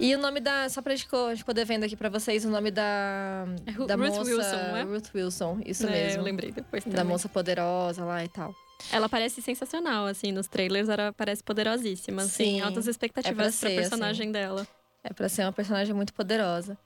E 0.00 0.14
o 0.14 0.18
nome 0.18 0.38
da. 0.40 0.68
Só 0.68 0.80
pra 0.80 0.94
gente 0.94 1.08
a 1.12 1.34
gente 1.34 1.44
poder 1.44 1.64
vendo 1.64 1.84
aqui 1.84 1.96
pra 1.96 2.08
vocês, 2.08 2.44
o 2.44 2.50
nome 2.50 2.70
da. 2.70 3.44
É 3.66 3.72
da 3.84 3.94
Ruth 3.96 4.06
moça, 4.08 4.20
Wilson, 4.22 4.56
não 4.68 4.76
é? 4.76 4.82
Ruth 4.84 5.08
Wilson, 5.14 5.60
isso 5.66 5.86
É, 5.86 5.90
mesmo. 5.90 6.20
Eu 6.20 6.24
lembrei 6.24 6.52
depois 6.52 6.84
Da 6.84 6.90
também. 6.92 7.06
moça 7.06 7.28
poderosa 7.28 8.04
lá 8.04 8.24
e 8.24 8.28
tal. 8.28 8.54
Ela 8.92 9.08
parece 9.08 9.42
sensacional, 9.42 10.06
assim, 10.06 10.32
nos 10.32 10.46
trailers 10.46 10.88
ela 10.88 11.12
parece 11.12 11.42
poderosíssima, 11.42 12.22
assim, 12.22 12.44
Sim, 12.56 12.60
altas 12.60 12.86
é 12.86 12.90
expectativas 12.90 13.36
pra 13.36 13.44
pra, 13.44 13.52
ser, 13.52 13.74
personagem 13.76 14.32
dela. 14.32 14.66
É 15.04 15.12
pra 15.12 15.28
ser 15.28 15.42
uma 15.42 15.52
personagem 15.52 15.94
muito 15.94 16.12
poderosa. 16.14 16.78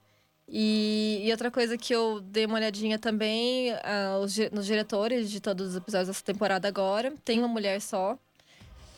E, 0.48 1.20
e 1.24 1.30
outra 1.30 1.50
coisa 1.50 1.78
que 1.78 1.94
eu 1.94 2.20
dei 2.20 2.44
uma 2.46 2.56
olhadinha 2.56 2.98
também, 2.98 3.72
ah, 3.84 4.18
os 4.22 4.36
nos 4.50 4.66
diretores 4.66 5.30
de 5.30 5.40
todos 5.40 5.68
os 5.70 5.76
episódios 5.76 6.08
dessa 6.08 6.24
temporada 6.24 6.66
agora, 6.68 7.12
tem 7.24 7.38
uma 7.38 7.48
mulher 7.48 7.80
só. 7.80 8.18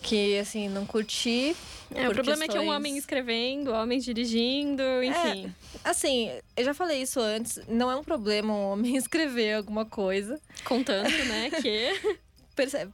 Que, 0.02 0.38
assim, 0.38 0.68
não 0.68 0.85
curti. 0.85 1.57
É, 1.94 2.07
o 2.09 2.12
problema 2.12 2.44
é 2.44 2.48
que 2.48 2.57
é 2.57 2.61
um 2.61 2.64
questões- 2.64 2.76
homem 2.76 2.96
escrevendo, 2.98 3.72
homens 3.72 4.04
dirigindo, 4.04 4.83
enfim. 5.02 5.54
Assim, 5.83 6.30
eu 6.54 6.64
já 6.64 6.74
falei 6.74 7.00
isso 7.00 7.18
antes, 7.20 7.59
não 7.66 7.90
é 7.90 7.96
um 7.96 8.04
problema 8.04 8.52
um 8.52 8.72
homem 8.72 8.96
escrever 8.98 9.54
alguma 9.54 9.87
coisa. 9.87 10.38
Contando, 10.64 11.09
né, 11.09 11.50
que... 11.50 12.18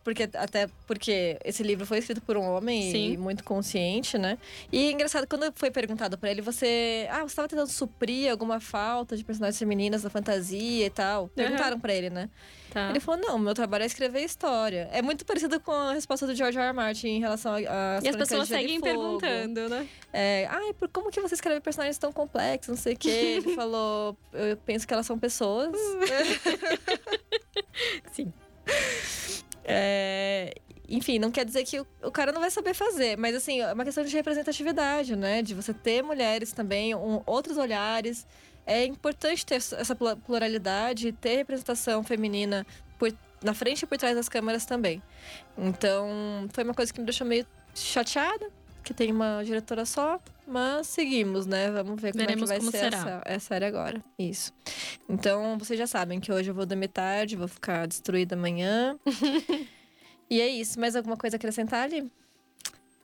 Porque, 0.02 0.28
até 0.34 0.68
porque 0.86 1.38
esse 1.44 1.62
livro 1.62 1.84
foi 1.84 1.98
escrito 1.98 2.20
por 2.22 2.36
um 2.36 2.42
homem 2.42 2.90
Sim. 2.90 3.12
e 3.12 3.16
muito 3.16 3.44
consciente, 3.44 4.16
né? 4.16 4.38
E 4.72 4.88
é 4.88 4.90
engraçado, 4.90 5.26
quando 5.26 5.52
foi 5.54 5.70
perguntado 5.70 6.16
pra 6.16 6.30
ele, 6.30 6.40
você. 6.40 7.06
Ah, 7.10 7.20
você 7.20 7.26
estava 7.26 7.48
tentando 7.48 7.68
suprir 7.68 8.30
alguma 8.30 8.60
falta 8.60 9.16
de 9.16 9.24
personagens 9.24 9.58
femininas 9.58 10.02
da 10.02 10.10
fantasia 10.10 10.86
e 10.86 10.90
tal. 10.90 11.28
Perguntaram 11.28 11.78
pra 11.78 11.92
ele, 11.94 12.10
né? 12.10 12.30
Tá. 12.70 12.90
Ele 12.90 13.00
falou: 13.00 13.20
não, 13.20 13.38
meu 13.38 13.52
trabalho 13.52 13.82
é 13.82 13.86
escrever 13.86 14.22
história. 14.22 14.88
É 14.92 15.02
muito 15.02 15.26
parecido 15.26 15.60
com 15.60 15.72
a 15.72 15.92
resposta 15.92 16.26
do 16.26 16.34
George 16.34 16.56
R. 16.56 16.66
R. 16.68 16.72
Martin 16.72 17.08
em 17.08 17.20
relação 17.20 17.52
a. 17.52 17.56
a 17.56 18.00
E 18.02 18.08
as 18.08 18.16
pessoas 18.16 18.48
seguem 18.48 18.80
perguntando, 18.80 19.68
né? 19.68 19.86
É, 20.12 20.46
ai, 20.50 20.72
por 20.74 20.88
como 20.88 21.10
que 21.10 21.20
você 21.20 21.34
escreve 21.34 21.60
personagens 21.60 21.98
tão 21.98 22.12
complexos, 22.12 22.68
não 22.68 22.82
sei 22.82 22.94
o 22.94 22.96
quê. 22.96 23.42
Ele 23.44 23.54
falou, 23.56 24.16
eu 24.32 24.56
penso 24.58 24.86
que 24.86 24.94
elas 24.94 25.06
são 25.06 25.18
pessoas. 25.18 25.76
Sim. 28.12 28.32
É, 29.72 30.54
enfim, 30.88 31.18
não 31.18 31.30
quer 31.30 31.44
dizer 31.44 31.64
que 31.64 31.80
o, 31.80 32.10
cara 32.10 32.32
não 32.32 32.40
vai 32.40 32.50
saber 32.50 32.74
fazer, 32.74 33.16
mas 33.16 33.34
assim, 33.34 33.60
é 33.60 33.72
uma 33.72 33.84
questão 33.84 34.04
de 34.04 34.14
representatividade, 34.14 35.14
né? 35.16 35.40
De 35.42 35.54
você 35.54 35.72
ter 35.72 36.02
mulheres 36.02 36.52
também, 36.52 36.94
um- 36.94 37.22
outros 37.26 37.56
olhares. 37.56 38.26
É 38.66 38.84
importante 38.84 39.46
ter 39.46 39.54
essa 39.56 39.94
plu- 39.94 40.16
pluralidade, 40.16 41.12
ter 41.12 41.36
representação 41.36 42.02
feminina 42.04 42.66
por, 42.98 43.12
na 43.42 43.54
frente 43.54 43.82
e 43.82 43.86
por 43.86 43.96
trás 43.98 44.14
das 44.16 44.28
câmeras 44.28 44.64
também. 44.66 45.02
Então, 45.56 46.48
foi 46.52 46.64
uma 46.64 46.74
coisa 46.74 46.92
que 46.92 47.00
me 47.00 47.06
deixou 47.06 47.26
meio 47.26 47.46
chateada. 47.74 48.50
Que 48.82 48.94
tem 48.94 49.12
uma 49.12 49.42
diretora 49.44 49.84
só, 49.84 50.20
mas 50.46 50.86
seguimos, 50.88 51.46
né? 51.46 51.70
Vamos 51.70 52.00
ver 52.00 52.12
como 52.12 52.24
Veremos 52.24 52.50
é 52.50 52.58
que 52.58 52.64
vai 52.64 52.72
ser 52.72 52.92
essa, 52.92 53.22
essa 53.24 53.46
série 53.46 53.64
agora. 53.64 54.02
Isso. 54.18 54.52
Então, 55.08 55.58
vocês 55.58 55.78
já 55.78 55.86
sabem 55.86 56.18
que 56.20 56.32
hoje 56.32 56.50
eu 56.50 56.54
vou 56.54 56.66
dormir 56.66 56.88
tarde, 56.88 57.36
vou 57.36 57.48
ficar 57.48 57.86
destruída 57.86 58.34
amanhã. 58.34 58.98
e 60.28 60.40
é 60.40 60.48
isso. 60.48 60.78
Mais 60.80 60.96
alguma 60.96 61.16
coisa 61.16 61.36
a 61.36 61.38
acrescentar 61.38 61.84
ali? 61.84 62.10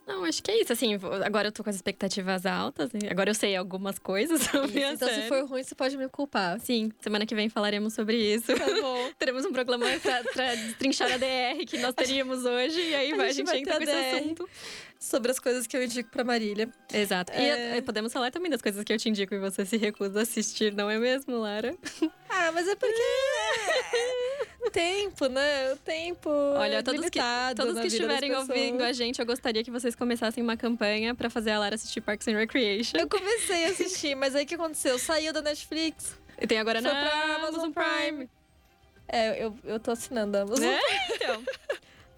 Não, 0.07 0.23
acho 0.25 0.41
que 0.41 0.51
é 0.53 0.61
isso. 0.61 0.73
Assim, 0.73 0.95
agora 1.25 1.49
eu 1.49 1.53
tô 1.53 1.65
com 1.65 1.71
as 1.71 1.75
expectativas 1.75 2.47
altas. 2.47 2.91
e 2.95 3.09
Agora 3.11 3.31
eu 3.31 3.35
sei 3.35 3.57
algumas 3.57 3.99
coisas 3.99 4.41
sobre 4.51 4.85
a 4.85 4.93
então, 4.93 5.09
se 5.09 5.15
série. 5.15 5.29
for 5.29 5.45
ruim, 5.47 5.63
você 5.65 5.75
pode 5.75 5.97
me 5.97 6.09
culpar. 6.09 6.61
Sim, 6.61 6.93
semana 7.01 7.27
que 7.27 7.35
vem 7.35 7.49
falaremos 7.49 7.93
sobre 7.93 8.17
isso. 8.17 8.55
Tá 8.55 8.67
bom. 8.81 9.11
Teremos 9.19 9.45
um 9.45 9.53
programa 9.53 9.85
pra, 10.01 10.23
pra 10.33 10.55
destrinchar 10.55 11.11
a 11.13 11.17
DR 11.17 11.65
que 11.67 11.79
nós 11.79 11.93
teríamos 11.93 12.45
hoje. 12.45 12.81
E 12.81 12.95
aí 12.95 13.13
A 13.13 13.17
vai, 13.17 13.29
a 13.29 13.33
gente 13.33 13.47
vai 13.47 13.59
entra 13.59 13.77
com 13.79 13.83
esse 13.83 13.93
assunto. 13.93 14.49
Sobre 14.99 15.31
as 15.31 15.39
coisas 15.39 15.67
que 15.67 15.77
eu 15.77 15.83
indico 15.85 16.11
pra 16.11 16.25
Marília. 16.25 16.69
Exato. 16.93 17.33
E 17.33 17.37
É. 17.37 17.77
eh, 17.77 17.81
podemos 17.83 18.13
falar 18.13 18.31
também 18.31 18.51
das 18.51 18.63
coisas 18.63 18.83
que 18.83 18.93
eu 18.93 18.99
te 18.99 19.09
indico 19.09 19.35
e 19.35 19.39
você 19.39 19.65
se 19.67 19.77
recusa 19.77 20.21
a 20.21 20.23
assistir, 20.23 20.73
não 20.73 20.91
é 20.91 20.99
mesmo, 20.99 21.39
Lara? 21.39 21.77
Ah, 22.29 22.53
mas 22.53 22.69
é 22.69 22.77
porque. 22.77 23.03
é 24.67 24.71
tempo, 24.71 25.27
né? 25.27 25.73
O 25.73 25.77
tempo. 25.79 26.29
Olha, 26.29 26.77
é 26.77 26.83
todos 26.83 27.09
que, 27.09 27.19
todos 27.57 27.81
que 27.81 27.87
estiverem 27.87 28.35
ouvindo 28.35 28.83
a 28.83 28.93
gente, 28.93 29.19
eu 29.21 29.25
gostaria 29.27 29.65
que 29.65 29.71
vocês 29.71 29.95
começassem 29.95 30.43
uma 30.43 30.57
campanha 30.57 31.15
pra 31.15 31.31
fazer 31.31 31.53
a 31.53 31.59
Lara 31.59 31.77
assistir 31.77 32.01
Parks 32.03 32.29
and 32.29 32.37
Recreation. 32.37 32.99
Eu 32.99 33.09
comecei 33.09 33.65
a 33.65 33.69
assistir, 33.71 34.15
mas 34.15 34.35
aí 34.35 34.45
o 34.45 34.47
que 34.47 34.55
aconteceu? 34.55 34.99
Saiu 34.99 35.33
da 35.33 35.41
Netflix. 35.41 36.15
E 36.39 36.47
tem 36.47 36.59
agora 36.59 36.81
na 36.83 37.37
Amazon 37.37 37.71
Prime. 37.73 38.29
É, 39.09 39.43
eu, 39.45 39.57
eu 39.65 39.81
tô 39.81 39.93
assinando 39.93 40.37
a 40.37 40.43
Amazon. 40.43 40.67
Né? 40.67 40.79
Então. 41.15 41.43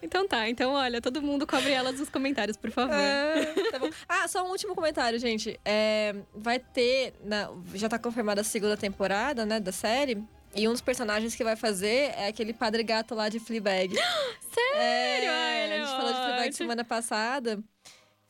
Então 0.02 0.28
tá, 0.28 0.48
então 0.48 0.72
olha, 0.72 1.00
todo 1.00 1.20
mundo 1.20 1.46
cobre 1.46 1.72
elas 1.72 1.98
nos 1.98 2.08
comentários, 2.08 2.56
por 2.56 2.70
favor. 2.70 2.94
É, 2.94 3.46
tá 3.70 3.78
bom. 3.80 3.90
Ah, 4.08 4.28
só 4.28 4.46
um 4.46 4.50
último 4.50 4.74
comentário, 4.74 5.18
gente. 5.18 5.58
É, 5.64 6.14
vai 6.34 6.58
ter. 6.58 7.14
na- 7.24 7.50
já 7.74 7.88
tá 7.88 7.98
confirmada 7.98 8.40
a 8.40 8.44
segunda 8.44 8.76
temporada, 8.76 9.44
né, 9.44 9.58
da 9.58 9.72
série. 9.72 10.22
E 10.54 10.66
um 10.66 10.72
dos 10.72 10.80
personagens 10.80 11.34
que 11.34 11.44
vai 11.44 11.56
fazer 11.56 12.12
é 12.16 12.28
aquele 12.28 12.52
padre 12.54 12.82
gato 12.82 13.14
lá 13.14 13.28
de 13.28 13.38
Fleabag. 13.38 13.94
Sério? 14.54 14.80
É, 14.80 15.28
Ai, 15.28 15.72
a 15.72 15.76
gente 15.78 15.90
falou 15.96 16.12
de 16.12 16.18
Fleabag 16.18 16.52
semana 16.52 16.84
passada. 16.84 17.60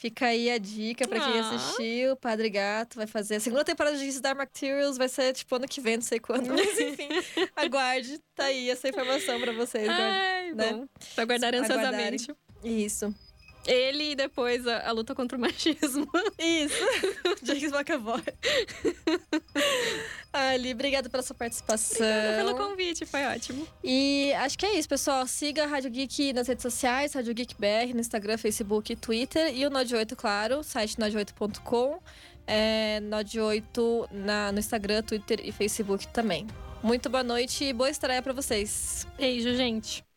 Fica 0.01 0.27
aí 0.27 0.49
a 0.49 0.59
dica 0.59 1.09
pra 1.09 1.19
quem 1.19 1.41
Ah. 1.41 1.51
assistiu. 1.51 2.17
Padre 2.17 2.49
Gato 2.49 2.95
vai 2.97 3.07
fazer 3.09 3.35
a 3.37 3.41
segunda 3.41 3.65
temporada 3.65 3.97
de 3.99 4.13
Star 4.13 4.37
Materials. 4.37 4.97
Vai 4.97 5.09
ser 5.09 5.33
tipo 5.33 5.57
ano 5.57 5.67
que 5.67 5.81
vem, 5.81 5.97
não 5.97 6.03
sei 6.05 6.21
quando. 6.21 6.47
Mas 6.55 6.79
enfim, 6.79 7.09
aguarde. 7.57 8.21
Tá 8.35 8.45
aí 8.45 8.71
essa 8.71 8.89
informação 8.89 9.41
pra 9.41 9.53
vocês. 9.53 9.89
Ai, 9.89 10.53
né? 10.55 10.73
bom. 10.73 10.87
Pra 11.17 11.25
Aguardarem. 11.25 11.61
ansiosamente. 11.61 12.29
Isso. 12.63 13.13
Ele 13.67 14.13
e 14.13 14.15
depois 14.15 14.67
a, 14.67 14.89
a 14.89 14.93
luta 14.93 15.15
contra 15.15 15.37
o 15.37 15.41
machismo. 15.41 16.09
Isso. 16.39 16.75
James 17.43 17.73
McAvoy. 17.73 18.23
Ali, 20.33 20.73
obrigada 20.73 21.09
pela 21.09 21.23
sua 21.23 21.35
participação. 21.35 22.07
Pelo 22.37 22.57
convite, 22.57 23.05
foi 23.05 23.25
ótimo. 23.25 23.67
E 23.83 24.33
acho 24.35 24.59
que 24.59 24.67
é 24.67 24.79
isso, 24.79 24.89
pessoal. 24.89 25.27
Siga 25.27 25.65
a 25.65 25.67
Rádio 25.67 25.91
Geek 25.91 26.33
nas 26.33 26.47
redes 26.49 26.63
sociais, 26.63 27.15
Rádio 27.15 27.35
Geek 27.35 27.55
BR, 27.57 27.93
no 27.95 28.01
Instagram, 28.01 28.39
Facebook 28.39 28.93
e 28.93 28.97
Twitter. 28.97 29.55
E 29.55 29.67
o 29.67 29.71
Node8, 29.71 30.15
claro, 30.17 30.63
site 30.63 30.97
node8.com. 30.97 32.01
É, 32.47 33.01
Node8 33.03 34.09
na, 34.11 34.53
no 34.53 34.59
Instagram, 34.59 35.03
Twitter 35.03 35.41
e 35.43 35.53
Facebook 35.53 36.09
também. 36.09 36.47
Muito 36.83 37.11
boa 37.11 37.25
noite 37.25 37.65
e 37.65 37.73
boa 37.73 37.91
estreia 37.91 38.23
pra 38.23 38.33
vocês. 38.33 39.07
Beijo, 39.19 39.55
gente. 39.55 40.08